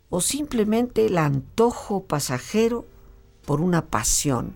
o 0.10 0.22
simplemente 0.22 1.08
el 1.08 1.18
antojo 1.18 2.04
pasajero 2.04 2.86
por 3.46 3.60
una 3.60 3.88
pasión 3.88 4.54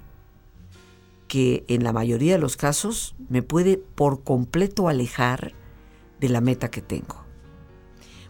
que 1.28 1.66
en 1.68 1.84
la 1.84 1.92
mayoría 1.92 2.34
de 2.34 2.40
los 2.40 2.56
casos 2.56 3.16
me 3.30 3.42
puede 3.42 3.78
por 3.78 4.24
completo 4.24 4.88
alejar 4.88 5.54
de 6.20 6.30
la 6.30 6.40
meta 6.40 6.70
que 6.70 6.82
tengo. 6.82 7.26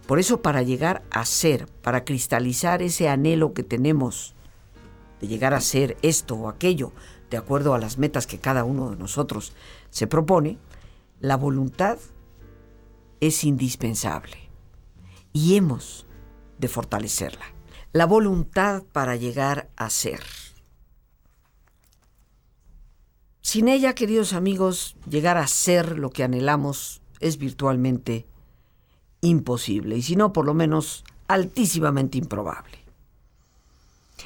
Por 0.07 0.17
eso 0.17 0.41
para 0.41 0.63
llegar 0.63 1.03
a 1.11 1.25
ser, 1.25 1.67
para 1.81 2.05
cristalizar 2.05 2.81
ese 2.81 3.09
anhelo 3.09 3.53
que 3.53 3.63
tenemos 3.63 4.33
de 5.19 5.27
llegar 5.27 5.53
a 5.53 5.61
ser 5.61 5.97
esto 6.01 6.35
o 6.35 6.49
aquello, 6.49 6.93
de 7.29 7.37
acuerdo 7.37 7.73
a 7.73 7.79
las 7.79 7.97
metas 7.97 8.27
que 8.27 8.39
cada 8.39 8.63
uno 8.63 8.91
de 8.91 8.95
nosotros 8.95 9.53
se 9.89 10.07
propone, 10.07 10.57
la 11.19 11.35
voluntad 11.35 11.97
es 13.19 13.43
indispensable 13.43 14.37
y 15.33 15.55
hemos 15.55 16.05
de 16.57 16.67
fortalecerla. 16.67 17.45
La 17.91 18.05
voluntad 18.05 18.83
para 18.91 19.15
llegar 19.15 19.69
a 19.75 19.89
ser. 19.89 20.21
Sin 23.41 23.67
ella, 23.67 23.95
queridos 23.95 24.33
amigos, 24.33 24.95
llegar 25.09 25.37
a 25.37 25.47
ser 25.47 25.97
lo 25.97 26.11
que 26.11 26.23
anhelamos 26.23 27.01
es 27.19 27.37
virtualmente 27.37 28.27
imposible 29.21 29.97
y 29.97 30.01
si 30.01 30.15
no, 30.15 30.33
por 30.33 30.45
lo 30.45 30.53
menos 30.53 31.03
altísimamente 31.27 32.17
improbable. 32.17 32.79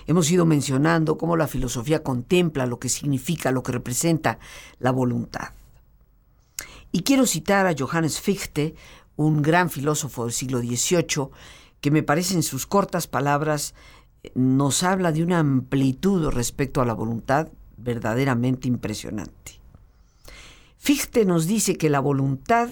Hemos 0.07 0.29
ido 0.29 0.45
mencionando 0.45 1.17
cómo 1.17 1.37
la 1.37 1.47
filosofía 1.47 2.03
contempla 2.03 2.65
lo 2.65 2.79
que 2.79 2.89
significa, 2.89 3.51
lo 3.51 3.63
que 3.63 3.71
representa 3.71 4.39
la 4.79 4.91
voluntad. 4.91 5.53
Y 6.95 7.01
quiero 7.01 7.25
citar 7.25 7.65
a 7.65 7.73
Johannes 7.75 8.21
Fichte, 8.21 8.75
un 9.15 9.41
gran 9.41 9.71
filósofo 9.71 10.25
del 10.25 10.31
siglo 10.31 10.59
XVIII, 10.59 11.29
que 11.81 11.89
me 11.89 12.03
parece 12.03 12.35
en 12.35 12.43
sus 12.43 12.67
cortas 12.67 13.07
palabras 13.07 13.73
eh, 14.21 14.31
nos 14.35 14.83
habla 14.83 15.11
de 15.11 15.23
una 15.23 15.39
amplitud 15.39 16.29
respecto 16.29 16.81
a 16.81 16.85
la 16.85 16.93
voluntad 16.93 17.49
verdaderamente 17.77 18.67
impresionante. 18.67 19.59
Fichte 20.77 21.25
nos 21.25 21.47
dice 21.47 21.79
que 21.79 21.89
la 21.89 21.99
voluntad 21.99 22.69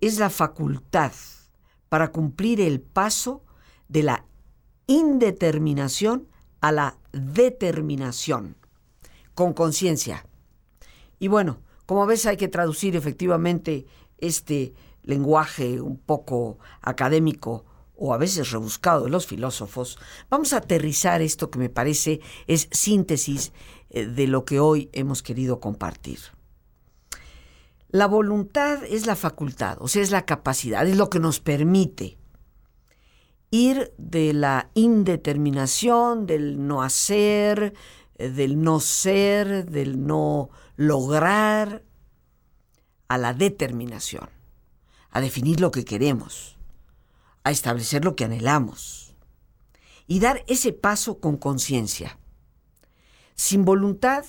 es 0.00 0.18
la 0.18 0.30
facultad 0.30 1.12
para 1.90 2.10
cumplir 2.10 2.62
el 2.62 2.80
paso 2.80 3.44
de 3.88 4.02
la 4.02 4.24
indeterminación 4.86 6.26
a 6.62 6.72
la 6.72 6.96
determinación, 7.12 8.56
con 9.34 9.52
conciencia. 9.52 10.24
Y 11.18 11.28
bueno, 11.28 11.58
como 11.88 12.04
ves, 12.04 12.26
hay 12.26 12.36
que 12.36 12.48
traducir 12.48 12.96
efectivamente 12.96 13.86
este 14.18 14.74
lenguaje 15.04 15.80
un 15.80 15.96
poco 15.96 16.58
académico 16.82 17.64
o 17.96 18.12
a 18.12 18.18
veces 18.18 18.50
rebuscado 18.50 19.04
de 19.04 19.10
los 19.10 19.26
filósofos, 19.26 19.98
vamos 20.28 20.52
a 20.52 20.58
aterrizar 20.58 21.22
esto 21.22 21.50
que 21.50 21.58
me 21.58 21.70
parece 21.70 22.20
es 22.46 22.68
síntesis 22.72 23.54
eh, 23.88 24.04
de 24.04 24.26
lo 24.26 24.44
que 24.44 24.60
hoy 24.60 24.90
hemos 24.92 25.22
querido 25.22 25.60
compartir. 25.60 26.18
La 27.88 28.06
voluntad 28.06 28.84
es 28.84 29.06
la 29.06 29.16
facultad, 29.16 29.78
o 29.80 29.88
sea, 29.88 30.02
es 30.02 30.10
la 30.10 30.26
capacidad, 30.26 30.86
es 30.86 30.98
lo 30.98 31.08
que 31.08 31.20
nos 31.20 31.40
permite. 31.40 32.18
ir 33.50 33.94
de 33.96 34.34
la 34.34 34.68
indeterminación, 34.74 36.26
del 36.26 36.66
no 36.66 36.82
hacer, 36.82 37.72
del 38.18 38.60
no 38.60 38.80
ser, 38.80 39.70
del 39.70 40.06
no 40.06 40.50
lograr, 40.76 41.84
a 43.08 43.16
la 43.16 43.32
determinación, 43.32 44.28
a 45.10 45.20
definir 45.20 45.60
lo 45.60 45.70
que 45.70 45.84
queremos, 45.84 46.58
a 47.42 47.50
establecer 47.50 48.04
lo 48.04 48.14
que 48.14 48.24
anhelamos 48.24 49.14
y 50.06 50.20
dar 50.20 50.44
ese 50.46 50.72
paso 50.72 51.18
con 51.18 51.36
conciencia. 51.36 52.18
Sin 53.34 53.64
voluntad 53.64 54.24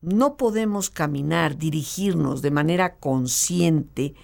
no 0.00 0.36
podemos 0.36 0.90
caminar, 0.90 1.56
dirigirnos 1.56 2.42
de 2.42 2.50
manera 2.50 2.96
consciente 2.96 4.14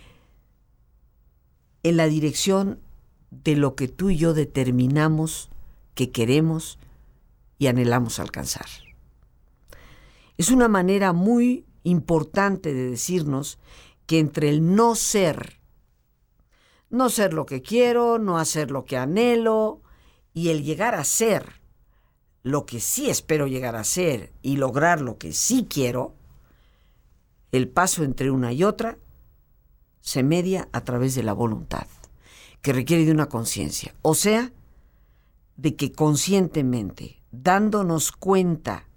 en 1.82 1.96
la 1.96 2.06
dirección 2.06 2.80
de 3.30 3.56
lo 3.56 3.74
que 3.74 3.88
tú 3.88 4.10
y 4.10 4.16
yo 4.16 4.34
determinamos 4.34 5.50
que 5.94 6.10
queremos 6.10 6.78
y 7.58 7.66
anhelamos 7.68 8.18
alcanzar. 8.18 8.66
Es 10.42 10.50
una 10.50 10.66
manera 10.66 11.12
muy 11.12 11.66
importante 11.84 12.74
de 12.74 12.90
decirnos 12.90 13.60
que 14.06 14.18
entre 14.18 14.48
el 14.48 14.74
no 14.74 14.96
ser, 14.96 15.60
no 16.90 17.10
ser 17.10 17.32
lo 17.32 17.46
que 17.46 17.62
quiero, 17.62 18.18
no 18.18 18.38
hacer 18.38 18.72
lo 18.72 18.84
que 18.84 18.96
anhelo, 18.96 19.82
y 20.34 20.48
el 20.48 20.64
llegar 20.64 20.96
a 20.96 21.04
ser 21.04 21.60
lo 22.42 22.66
que 22.66 22.80
sí 22.80 23.08
espero 23.08 23.46
llegar 23.46 23.76
a 23.76 23.84
ser 23.84 24.32
y 24.42 24.56
lograr 24.56 25.00
lo 25.00 25.16
que 25.16 25.32
sí 25.32 25.68
quiero, 25.70 26.16
el 27.52 27.68
paso 27.68 28.02
entre 28.02 28.32
una 28.32 28.52
y 28.52 28.64
otra 28.64 28.98
se 30.00 30.24
media 30.24 30.68
a 30.72 30.80
través 30.80 31.14
de 31.14 31.22
la 31.22 31.34
voluntad, 31.34 31.86
que 32.62 32.72
requiere 32.72 33.04
de 33.04 33.12
una 33.12 33.28
conciencia, 33.28 33.94
o 34.02 34.16
sea, 34.16 34.52
de 35.54 35.76
que 35.76 35.92
conscientemente, 35.92 37.22
dándonos 37.30 38.10
cuenta, 38.10 38.88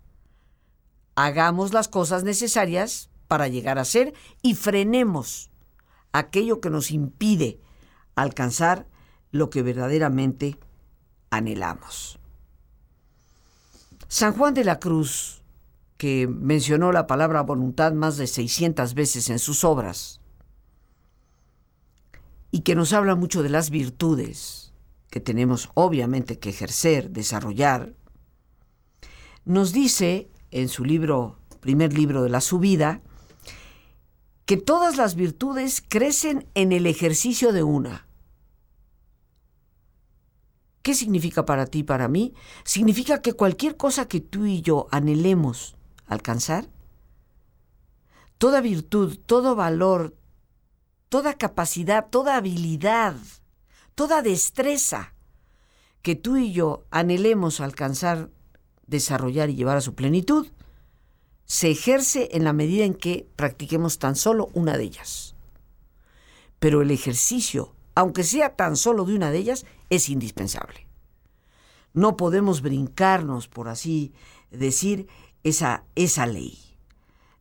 hagamos 1.15 1.73
las 1.73 1.87
cosas 1.87 2.23
necesarias 2.23 3.09
para 3.27 3.47
llegar 3.47 3.79
a 3.79 3.85
ser 3.85 4.13
y 4.41 4.55
frenemos 4.55 5.49
aquello 6.11 6.61
que 6.61 6.69
nos 6.69 6.91
impide 6.91 7.59
alcanzar 8.15 8.87
lo 9.31 9.49
que 9.49 9.61
verdaderamente 9.61 10.57
anhelamos. 11.29 12.19
San 14.07 14.33
Juan 14.33 14.53
de 14.53 14.63
la 14.63 14.79
Cruz, 14.79 15.41
que 15.97 16.27
mencionó 16.27 16.91
la 16.91 17.07
palabra 17.07 17.41
voluntad 17.41 17.91
más 17.93 18.17
de 18.17 18.27
600 18.27 18.93
veces 18.93 19.29
en 19.29 19.39
sus 19.39 19.63
obras, 19.63 20.21
y 22.51 22.61
que 22.61 22.75
nos 22.75 22.93
habla 22.93 23.15
mucho 23.15 23.43
de 23.43 23.49
las 23.49 23.69
virtudes 23.69 24.73
que 25.09 25.19
tenemos 25.19 25.69
obviamente 25.73 26.39
que 26.39 26.49
ejercer, 26.49 27.09
desarrollar, 27.09 27.93
nos 29.43 29.73
dice 29.73 30.29
en 30.55 30.69
su 30.69 30.85
libro, 30.85 31.37
primer 31.59 31.91
libro 31.91 32.23
de 32.23 32.29
la 32.29 32.39
subida, 32.39 33.01
que 34.45 34.55
todas 34.55 34.95
las 34.95 35.15
virtudes 35.15 35.83
crecen 35.85 36.47
en 36.53 36.71
el 36.71 36.87
ejercicio 36.87 37.51
de 37.51 37.63
una. 37.63 38.07
¿Qué 40.81 40.93
significa 40.93 41.45
para 41.45 41.65
ti, 41.65 41.83
para 41.83 42.07
mí? 42.07 42.33
Significa 42.63 43.21
que 43.21 43.33
cualquier 43.33 43.75
cosa 43.75 44.07
que 44.07 44.21
tú 44.21 44.45
y 44.45 44.61
yo 44.61 44.87
anhelemos 44.91 45.75
alcanzar, 46.05 46.69
toda 48.37 48.61
virtud, 48.61 49.19
todo 49.25 49.57
valor, 49.57 50.15
toda 51.09 51.33
capacidad, 51.33 52.07
toda 52.09 52.37
habilidad, 52.37 53.17
toda 53.93 54.21
destreza 54.21 55.15
que 56.01 56.15
tú 56.15 56.37
y 56.37 56.53
yo 56.53 56.85
anhelemos 56.91 57.59
alcanzar, 57.59 58.29
desarrollar 58.87 59.49
y 59.49 59.55
llevar 59.55 59.77
a 59.77 59.81
su 59.81 59.95
plenitud, 59.95 60.47
se 61.45 61.69
ejerce 61.69 62.29
en 62.31 62.43
la 62.43 62.53
medida 62.53 62.85
en 62.85 62.93
que 62.93 63.27
practiquemos 63.35 63.99
tan 63.99 64.15
solo 64.15 64.49
una 64.53 64.77
de 64.77 64.83
ellas. 64.83 65.35
Pero 66.59 66.81
el 66.81 66.91
ejercicio, 66.91 67.75
aunque 67.93 68.23
sea 68.23 68.55
tan 68.55 68.75
solo 68.75 69.05
de 69.05 69.15
una 69.15 69.31
de 69.31 69.37
ellas, 69.37 69.65
es 69.89 70.09
indispensable. 70.09 70.87
No 71.93 72.17
podemos 72.17 72.61
brincarnos, 72.61 73.47
por 73.47 73.69
así 73.69 74.13
decir, 74.51 75.07
esa, 75.43 75.85
esa 75.95 76.25
ley. 76.25 76.59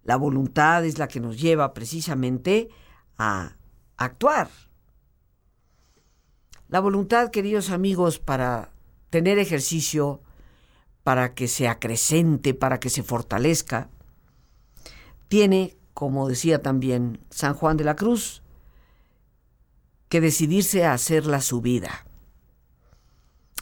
La 0.02 0.16
voluntad 0.16 0.85
es 0.85 0.98
la 0.98 1.09
que 1.09 1.20
nos 1.20 1.40
lleva 1.40 1.72
precisamente 1.72 2.68
a 3.16 3.57
actuar. 3.96 4.50
La 6.68 6.80
voluntad, 6.80 7.30
queridos 7.30 7.70
amigos, 7.70 8.18
para 8.18 8.70
tener 9.09 9.38
ejercicio, 9.38 10.20
para 11.05 11.35
que 11.35 11.47
se 11.47 11.69
acrecente, 11.69 12.55
para 12.55 12.81
que 12.81 12.90
se 12.90 13.03
fortalezca, 13.03 13.90
tiene, 15.29 15.77
como 15.93 16.29
decía 16.29 16.62
también 16.62 17.21
San 17.31 17.55
Juan 17.55 17.77
de 17.77 17.85
la 17.85 17.95
Cruz, 17.95 18.43
que 20.09 20.21
decidirse 20.21 20.85
a 20.85 20.95
hacer 20.95 21.27
la 21.27 21.40
subida. 21.40 22.07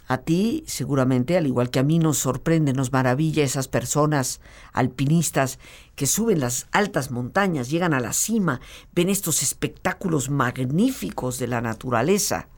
A 0.06 0.18
ti, 0.18 0.62
seguramente, 0.66 1.36
al 1.36 1.46
igual 1.46 1.70
que 1.70 1.78
a 1.78 1.82
mí, 1.82 1.98
nos 1.98 2.18
sorprende, 2.18 2.74
nos 2.74 2.92
maravilla 2.92 3.44
esas 3.44 3.66
personas 3.66 4.40
alpinistas 4.72 5.58
que 5.94 6.06
suben 6.06 6.40
las 6.40 6.66
altas 6.70 7.10
montañas, 7.10 7.70
llegan 7.70 7.94
a 7.94 8.00
la 8.00 8.12
cima, 8.12 8.60
ven 8.92 9.08
estos 9.08 9.42
espectáculos 9.42 10.28
magníficos 10.28 11.38
de 11.38 11.46
la 11.46 11.60
naturaleza. 11.60 12.48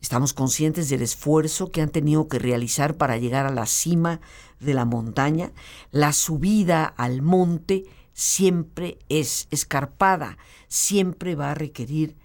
Estamos 0.00 0.32
conscientes 0.32 0.88
del 0.88 1.02
esfuerzo 1.02 1.72
que 1.72 1.82
han 1.82 1.90
tenido 1.90 2.28
que 2.28 2.38
realizar 2.38 2.96
para 2.96 3.16
llegar 3.16 3.46
a 3.46 3.52
la 3.52 3.66
cima 3.66 4.20
de 4.60 4.74
la 4.74 4.84
montaña. 4.84 5.52
La 5.90 6.12
subida 6.12 6.84
al 6.84 7.20
monte 7.20 7.84
siempre 8.12 8.98
es 9.08 9.48
escarpada, 9.50 10.38
siempre 10.68 11.34
va 11.34 11.50
a 11.50 11.54
requerir 11.54 12.16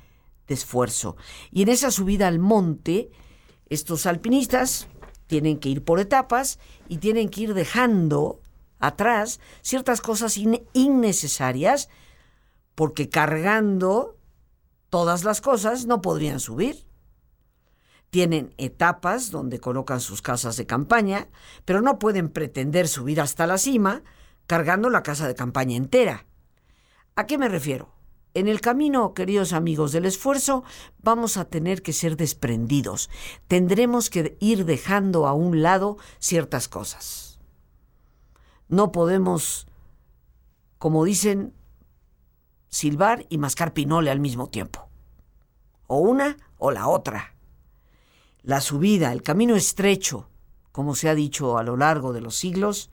de 0.47 0.53
esfuerzo. 0.53 1.15
Y 1.51 1.63
en 1.63 1.69
esa 1.69 1.89
subida 1.89 2.27
al 2.27 2.39
monte, 2.39 3.11
estos 3.69 4.05
alpinistas 4.05 4.87
tienen 5.25 5.59
que 5.59 5.69
ir 5.69 5.83
por 5.83 5.99
etapas 5.99 6.59
y 6.89 6.97
tienen 6.97 7.29
que 7.29 7.41
ir 7.41 7.53
dejando 7.55 8.39
atrás 8.79 9.39
ciertas 9.61 10.01
cosas 10.01 10.37
innecesarias 10.73 11.89
porque 12.75 13.09
cargando 13.09 14.17
todas 14.89 15.23
las 15.23 15.41
cosas 15.41 15.87
no 15.87 16.01
podrían 16.01 16.39
subir. 16.39 16.85
Tienen 18.13 18.53
etapas 18.59 19.31
donde 19.31 19.59
colocan 19.59 19.99
sus 19.99 20.21
casas 20.21 20.55
de 20.55 20.67
campaña, 20.67 21.29
pero 21.65 21.81
no 21.81 21.97
pueden 21.97 22.29
pretender 22.29 22.87
subir 22.87 23.19
hasta 23.19 23.47
la 23.47 23.57
cima 23.57 24.03
cargando 24.45 24.91
la 24.91 25.01
casa 25.01 25.27
de 25.27 25.33
campaña 25.33 25.77
entera. 25.77 26.27
¿A 27.15 27.25
qué 27.25 27.39
me 27.39 27.49
refiero? 27.49 27.89
En 28.35 28.47
el 28.47 28.61
camino, 28.61 29.15
queridos 29.15 29.51
amigos 29.51 29.93
del 29.93 30.05
esfuerzo, 30.05 30.63
vamos 30.99 31.37
a 31.37 31.45
tener 31.45 31.81
que 31.81 31.91
ser 31.91 32.15
desprendidos. 32.15 33.09
Tendremos 33.47 34.11
que 34.11 34.37
ir 34.39 34.65
dejando 34.65 35.25
a 35.25 35.33
un 35.33 35.63
lado 35.63 35.97
ciertas 36.19 36.67
cosas. 36.67 37.39
No 38.67 38.91
podemos, 38.91 39.65
como 40.77 41.03
dicen, 41.03 41.55
silbar 42.69 43.25
y 43.29 43.39
mascar 43.39 43.73
pinole 43.73 44.11
al 44.11 44.19
mismo 44.19 44.49
tiempo. 44.49 44.87
O 45.87 45.97
una 45.97 46.37
o 46.59 46.69
la 46.69 46.87
otra 46.87 47.32
la 48.43 48.61
subida, 48.61 49.11
el 49.11 49.23
camino 49.23 49.55
estrecho, 49.55 50.29
como 50.71 50.95
se 50.95 51.09
ha 51.09 51.15
dicho 51.15 51.57
a 51.57 51.63
lo 51.63 51.77
largo 51.77 52.13
de 52.13 52.21
los 52.21 52.35
siglos, 52.35 52.89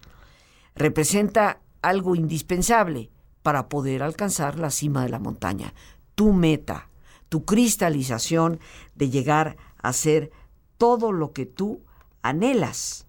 representa 0.74 1.60
algo 1.82 2.14
indispensable 2.14 3.10
para 3.42 3.68
poder 3.68 4.02
alcanzar 4.02 4.58
la 4.58 4.70
cima 4.70 5.02
de 5.02 5.08
la 5.08 5.18
montaña, 5.18 5.74
tu 6.14 6.32
meta, 6.32 6.88
tu 7.28 7.44
cristalización 7.44 8.60
de 8.94 9.10
llegar 9.10 9.56
a 9.78 9.92
ser 9.92 10.30
todo 10.78 11.12
lo 11.12 11.32
que 11.32 11.46
tú 11.46 11.82
anhelas 12.22 13.06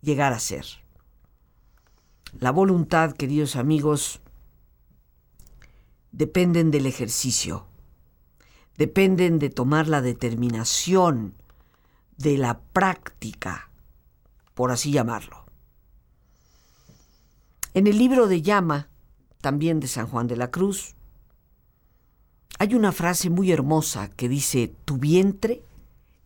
llegar 0.00 0.32
a 0.32 0.38
ser. 0.38 0.64
La 2.38 2.50
voluntad, 2.52 3.12
queridos 3.12 3.56
amigos, 3.56 4.20
dependen 6.12 6.70
del 6.70 6.86
ejercicio, 6.86 7.66
dependen 8.76 9.38
de 9.38 9.50
tomar 9.50 9.88
la 9.88 10.02
determinación 10.02 11.34
de 12.18 12.36
la 12.36 12.60
práctica, 12.60 13.70
por 14.54 14.70
así 14.70 14.92
llamarlo. 14.92 15.46
En 17.74 17.86
el 17.86 17.96
libro 17.96 18.26
de 18.26 18.42
Llama, 18.42 18.88
también 19.40 19.80
de 19.80 19.88
San 19.88 20.08
Juan 20.08 20.26
de 20.26 20.36
la 20.36 20.50
Cruz, 20.50 20.94
hay 22.58 22.74
una 22.74 22.90
frase 22.90 23.30
muy 23.30 23.52
hermosa 23.52 24.10
que 24.10 24.28
dice, 24.28 24.74
tu 24.84 24.98
vientre, 24.98 25.62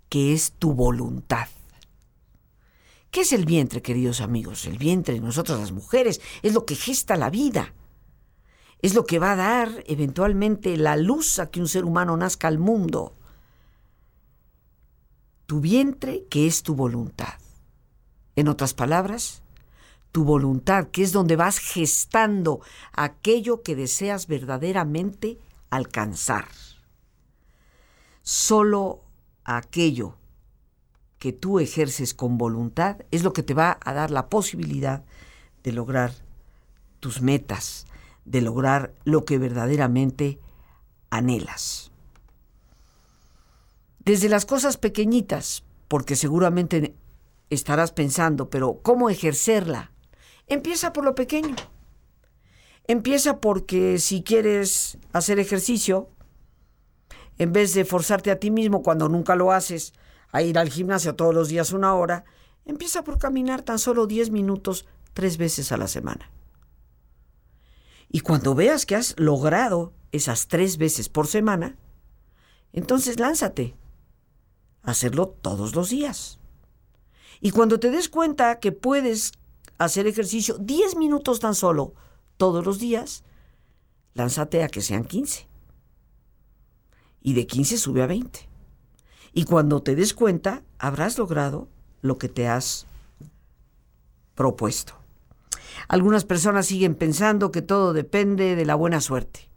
que 0.09 0.33
es 0.33 0.53
tu 0.53 0.73
voluntad. 0.73 1.49
¿Qué 3.11 3.21
es 3.21 3.35
el 3.35 3.45
vientre, 3.45 3.83
queridos 3.83 4.23
amigos? 4.23 4.65
El 4.65 4.79
vientre, 4.79 5.21
nosotros 5.21 5.61
las 5.61 5.73
mujeres, 5.73 6.23
es 6.43 6.55
lo 6.55 6.65
que 6.65 6.75
gesta 6.75 7.17
la 7.17 7.29
vida. 7.29 7.75
Es 8.81 8.95
lo 8.95 9.05
que 9.05 9.19
va 9.19 9.33
a 9.33 9.37
dar 9.37 9.85
eventualmente 9.87 10.79
la 10.79 10.97
luz 10.97 11.39
a 11.39 11.51
que 11.51 11.61
un 11.61 11.69
ser 11.69 11.85
humano 11.85 12.17
nazca 12.17 12.49
al 12.49 12.59
mundo. 12.59 13.15
Tu 15.47 15.61
vientre 15.61 16.25
que 16.31 16.47
es 16.47 16.63
tu 16.63 16.75
voluntad. 16.75 17.35
En 18.37 18.49
otras 18.49 18.75
palabras, 18.75 19.43
tu 20.13 20.25
voluntad, 20.25 20.89
que 20.89 21.03
es 21.03 21.13
donde 21.13 21.37
vas 21.37 21.59
gestando 21.59 22.61
aquello 22.93 23.63
que 23.63 23.77
deseas 23.77 24.27
verdaderamente 24.27 25.39
alcanzar. 25.71 26.47
Solo 28.23 29.03
aquello 29.45 30.17
que 31.19 31.33
tú 31.33 31.61
ejerces 31.61 32.15
con 32.15 32.37
voluntad 32.37 32.97
es 33.11 33.23
lo 33.23 33.33
que 33.33 33.43
te 33.43 33.55
va 33.55 33.79
a 33.81 33.93
dar 33.93 34.11
la 34.11 34.29
posibilidad 34.29 35.05
de 35.63 35.73
lograr 35.73 36.13
tus 36.99 37.23
metas, 37.23 37.87
de 38.25 38.41
lograr 38.41 38.93
lo 39.05 39.25
que 39.25 39.39
verdaderamente 39.39 40.41
anhelas. 41.11 41.92
Desde 44.05 44.29
las 44.29 44.47
cosas 44.47 44.79
pequeñitas, 44.79 45.63
porque 45.87 46.17
seguramente 46.17 46.97
estarás 47.51 47.93
pensando, 47.93 48.51
pero 48.51 48.81
¿cómo 48.83 49.11
ejercerla? 49.11 49.93
Empieza 50.49 50.93
por 50.93 51.05
lo 51.05 51.15
pequeño. 51.15 51.55
Empieza 52.89 53.39
porque 53.39 54.01
si 54.01 54.25
quieres 54.25 54.99
hacer 55.13 55.39
ejercicio, 55.39 56.09
en 57.39 57.53
vez 57.53 57.75
de 57.75 57.85
forzarte 57.85 58.33
a 58.33 58.41
ti 58.41 58.51
mismo 58.51 58.83
cuando 58.83 59.09
nunca 59.09 59.37
lo 59.37 59.53
haces, 59.53 59.93
a 60.33 60.43
ir 60.43 60.59
al 60.59 60.71
gimnasio 60.71 61.15
todos 61.15 61.33
los 61.33 61.49
días 61.49 61.73
una 61.73 61.95
hora, 61.95 62.25
empieza 62.65 63.05
por 63.05 63.19
caminar 63.19 63.63
tan 63.63 63.79
solo 63.79 64.09
10 64.09 64.31
minutos 64.31 64.87
tres 65.13 65.37
veces 65.37 65.71
a 65.71 65.77
la 65.77 65.87
semana. 65.87 66.33
Y 68.09 68.21
cuando 68.21 68.57
veas 68.57 68.85
que 68.85 68.97
has 68.97 69.15
logrado 69.17 69.93
esas 70.11 70.49
tres 70.49 70.77
veces 70.77 71.09
por 71.09 71.29
semana, 71.29 71.77
entonces 72.73 73.21
lánzate 73.21 73.77
hacerlo 74.83 75.29
todos 75.29 75.75
los 75.75 75.91
días. 75.91 76.39
Y 77.41 77.51
cuando 77.51 77.81
te 77.81 77.91
des 77.91 78.09
cuenta 78.09 78.61
que 78.61 78.73
puedes 78.73 79.33
hacer 79.79 80.07
ejercicio 80.07 80.59
10 80.59 80.97
minutos 80.97 81.41
tan 81.41 81.55
solo 81.55 81.95
todos 82.37 82.65
los 82.65 82.79
días, 82.79 83.25
lánzate 84.15 84.63
a 84.63 84.69
que 84.69 84.81
sean 84.81 85.05
15. 85.05 85.49
Y 87.21 87.35
de 87.35 87.47
15 87.47 87.79
sube 87.79 88.03
a 88.03 88.07
20. 88.07 88.49
Y 89.33 89.45
cuando 89.45 89.83
te 89.83 89.95
des 89.95 90.15
cuenta, 90.15 90.63
habrás 90.79 91.19
logrado 91.19 91.69
lo 92.01 92.19
que 92.19 92.29
te 92.29 92.49
has 92.49 92.87
propuesto. 94.35 94.95
Algunas 95.89 96.25
personas 96.25 96.67
siguen 96.67 96.95
pensando 96.95 97.51
que 97.51 97.63
todo 97.63 97.93
depende 97.93 98.57
de 98.57 98.65
la 98.65 98.75
buena 98.75 99.01
suerte. 99.01 99.49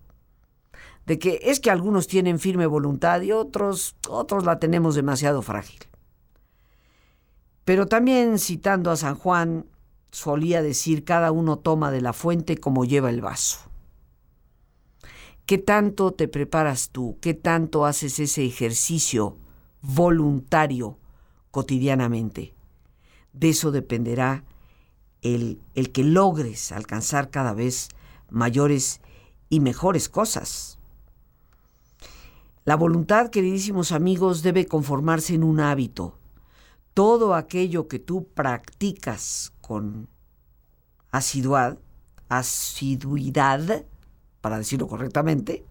De 1.06 1.20
que 1.20 1.40
es 1.44 1.60
que 1.60 1.70
algunos 1.70 2.08
tienen 2.08 2.40
firme 2.40 2.66
voluntad 2.66 3.22
y 3.22 3.32
otros, 3.32 3.96
otros 4.10 4.46
la 4.46 4.60
tenemos 4.60 4.96
demasiado 4.96 5.42
frágil. 5.42 5.80
Pero 7.64 7.88
también 7.88 8.40
citando 8.40 8.92
a 8.92 8.96
San 8.96 9.16
Juan, 9.16 9.66
solía 10.12 10.62
decir 10.62 11.04
cada 11.04 11.32
uno 11.32 11.58
toma 11.58 11.92
de 11.92 12.02
la 12.02 12.14
fuente 12.14 12.58
como 12.58 12.86
lleva 12.86 13.10
el 13.10 13.22
vaso. 13.22 13.60
¿Qué 15.46 15.58
tanto 15.58 16.12
te 16.12 16.28
preparas 16.28 16.90
tú? 16.90 17.18
¿Qué 17.22 17.34
tanto 17.34 17.86
haces 17.86 18.20
ese 18.20 18.46
ejercicio 18.46 19.38
voluntario 19.82 20.98
cotidianamente? 21.52 22.56
De 23.34 23.50
eso 23.50 23.72
dependerá 23.72 24.44
el, 25.22 25.60
el 25.76 25.92
que 25.92 26.04
logres 26.04 26.72
alcanzar 26.72 27.30
cada 27.30 27.54
vez 27.54 27.90
mayores 28.30 29.02
y 29.50 29.60
mejores 29.60 30.10
cosas. 30.10 30.80
La 32.66 32.76
voluntad, 32.76 33.30
queridísimos 33.30 33.92
amigos, 33.92 34.42
debe 34.42 34.66
conformarse 34.66 35.36
en 35.36 35.44
un 35.44 35.60
hábito. 35.60 36.18
Todo 36.96 37.36
aquello 37.36 37.88
que 37.88 38.00
tú 38.00 38.28
practicas 38.34 39.54
con 39.62 40.10
asiduidad, 41.12 41.78
asiduidad, 42.28 43.86
para 44.42 44.58
decirlo 44.58 44.88
correctamente, 44.88 45.64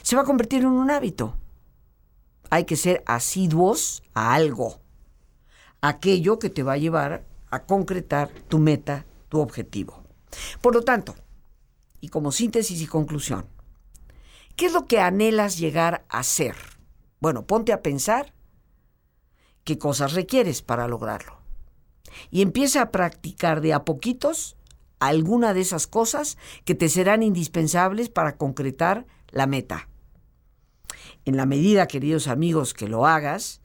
se 0.00 0.16
va 0.16 0.22
a 0.22 0.24
convertir 0.24 0.62
en 0.62 0.68
un 0.68 0.90
hábito. 0.90 1.36
Hay 2.48 2.64
que 2.64 2.76
ser 2.76 3.02
asiduos 3.04 4.02
a 4.14 4.32
algo, 4.32 4.80
aquello 5.82 6.38
que 6.38 6.48
te 6.48 6.62
va 6.62 6.72
a 6.72 6.78
llevar 6.78 7.26
a 7.50 7.64
concretar 7.64 8.30
tu 8.48 8.58
meta, 8.58 9.04
tu 9.28 9.38
objetivo. 9.38 10.02
Por 10.62 10.74
lo 10.74 10.80
tanto, 10.80 11.14
y 12.00 12.08
como 12.08 12.32
síntesis 12.32 12.80
y 12.80 12.86
conclusión, 12.86 13.51
¿qué 14.56 14.66
es 14.66 14.72
lo 14.72 14.86
que 14.86 15.00
anhelas 15.00 15.58
llegar 15.58 16.04
a 16.08 16.22
ser? 16.22 16.56
Bueno, 17.20 17.46
ponte 17.46 17.72
a 17.72 17.82
pensar 17.82 18.34
qué 19.64 19.78
cosas 19.78 20.12
requieres 20.12 20.62
para 20.62 20.88
lograrlo. 20.88 21.38
Y 22.30 22.42
empieza 22.42 22.82
a 22.82 22.90
practicar 22.90 23.60
de 23.60 23.72
a 23.72 23.84
poquitos 23.84 24.56
alguna 24.98 25.54
de 25.54 25.60
esas 25.60 25.86
cosas 25.86 26.38
que 26.64 26.74
te 26.74 26.88
serán 26.88 27.22
indispensables 27.22 28.08
para 28.08 28.36
concretar 28.36 29.06
la 29.30 29.46
meta. 29.46 29.88
En 31.24 31.36
la 31.36 31.46
medida, 31.46 31.86
queridos 31.86 32.28
amigos, 32.28 32.74
que 32.74 32.88
lo 32.88 33.06
hagas, 33.06 33.60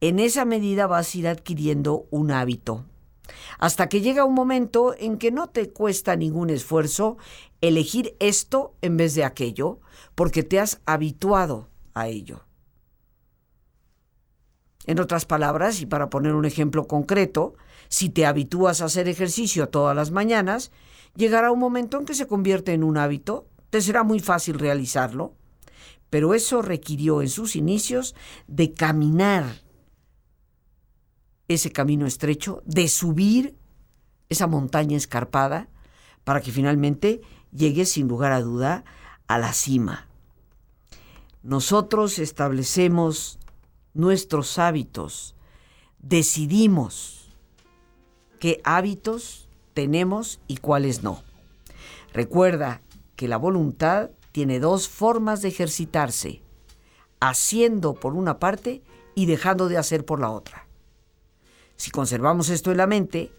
en 0.00 0.18
esa 0.18 0.44
medida 0.44 0.86
vas 0.86 1.14
a 1.14 1.18
ir 1.18 1.28
adquiriendo 1.28 2.06
un 2.10 2.30
hábito, 2.30 2.86
hasta 3.58 3.88
que 3.88 4.00
llega 4.00 4.24
un 4.24 4.34
momento 4.34 4.94
en 4.98 5.18
que 5.18 5.30
no 5.30 5.48
te 5.48 5.70
cuesta 5.70 6.16
ningún 6.16 6.50
esfuerzo 6.50 7.16
elegir 7.60 8.16
esto 8.20 8.74
en 8.80 8.96
vez 8.96 9.14
de 9.14 9.24
aquello, 9.24 9.80
porque 10.14 10.42
te 10.42 10.58
has 10.58 10.80
habituado 10.86 11.68
a 11.94 12.08
ello. 12.08 12.44
En 14.86 14.98
otras 14.98 15.26
palabras, 15.26 15.80
y 15.80 15.86
para 15.86 16.10
poner 16.10 16.34
un 16.34 16.46
ejemplo 16.46 16.86
concreto, 16.86 17.54
si 17.88 18.08
te 18.08 18.24
habitúas 18.24 18.80
a 18.80 18.86
hacer 18.86 19.08
ejercicio 19.08 19.68
todas 19.68 19.94
las 19.94 20.10
mañanas, 20.10 20.70
llegará 21.16 21.50
un 21.50 21.58
momento 21.58 21.98
en 21.98 22.06
que 22.06 22.14
se 22.14 22.26
convierte 22.26 22.72
en 22.72 22.82
un 22.82 22.96
hábito, 22.96 23.46
te 23.68 23.80
será 23.80 24.02
muy 24.04 24.20
fácil 24.20 24.58
realizarlo, 24.58 25.34
pero 26.08 26.34
eso 26.34 26.62
requirió 26.62 27.22
en 27.22 27.28
sus 27.28 27.56
inicios 27.56 28.14
de 28.48 28.72
caminar 28.72 29.44
ese 31.54 31.72
camino 31.72 32.06
estrecho, 32.06 32.62
de 32.64 32.88
subir 32.88 33.56
esa 34.28 34.46
montaña 34.46 34.96
escarpada, 34.96 35.68
para 36.22 36.40
que 36.40 36.52
finalmente 36.52 37.20
llegue 37.52 37.86
sin 37.86 38.06
lugar 38.06 38.32
a 38.32 38.40
duda 38.40 38.84
a 39.26 39.38
la 39.38 39.52
cima. 39.52 40.06
Nosotros 41.42 42.18
establecemos 42.18 43.38
nuestros 43.94 44.58
hábitos, 44.58 45.34
decidimos 45.98 47.34
qué 48.38 48.60
hábitos 48.62 49.48
tenemos 49.74 50.40
y 50.46 50.58
cuáles 50.58 51.02
no. 51.02 51.22
Recuerda 52.12 52.80
que 53.16 53.26
la 53.26 53.38
voluntad 53.38 54.10
tiene 54.30 54.60
dos 54.60 54.88
formas 54.88 55.42
de 55.42 55.48
ejercitarse, 55.48 56.42
haciendo 57.18 57.94
por 57.94 58.14
una 58.14 58.38
parte 58.38 58.82
y 59.16 59.26
dejando 59.26 59.68
de 59.68 59.78
hacer 59.78 60.04
por 60.04 60.20
la 60.20 60.30
otra. 60.30 60.69
Si 61.80 61.90
conservamos 61.90 62.50
esto 62.50 62.70
en 62.70 62.76
la 62.76 62.86
mente, 62.86 63.32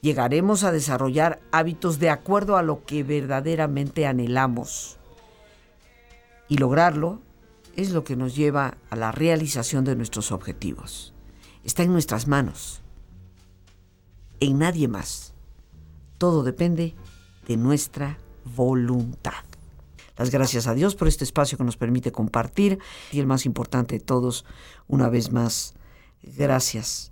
llegaremos 0.00 0.64
a 0.64 0.72
desarrollar 0.72 1.40
hábitos 1.52 2.00
de 2.00 2.10
acuerdo 2.10 2.56
a 2.56 2.62
lo 2.62 2.84
que 2.84 3.04
verdaderamente 3.04 4.04
anhelamos. 4.04 4.98
Y 6.48 6.56
lograrlo 6.56 7.20
es 7.76 7.92
lo 7.92 8.02
que 8.02 8.16
nos 8.16 8.34
lleva 8.34 8.78
a 8.90 8.96
la 8.96 9.12
realización 9.12 9.84
de 9.84 9.94
nuestros 9.94 10.32
objetivos. 10.32 11.14
Está 11.62 11.84
en 11.84 11.92
nuestras 11.92 12.26
manos, 12.26 12.82
en 14.40 14.58
nadie 14.58 14.88
más. 14.88 15.32
Todo 16.18 16.42
depende 16.42 16.96
de 17.46 17.56
nuestra 17.58 18.18
voluntad. 18.56 19.44
Las 20.18 20.30
gracias 20.30 20.66
a 20.66 20.74
Dios 20.74 20.96
por 20.96 21.06
este 21.06 21.22
espacio 21.22 21.56
que 21.56 21.62
nos 21.62 21.76
permite 21.76 22.10
compartir 22.10 22.80
y 23.12 23.20
el 23.20 23.28
más 23.28 23.46
importante 23.46 24.00
de 24.00 24.04
todos, 24.04 24.44
una 24.88 25.08
vez 25.08 25.30
más, 25.30 25.74
gracias 26.24 27.11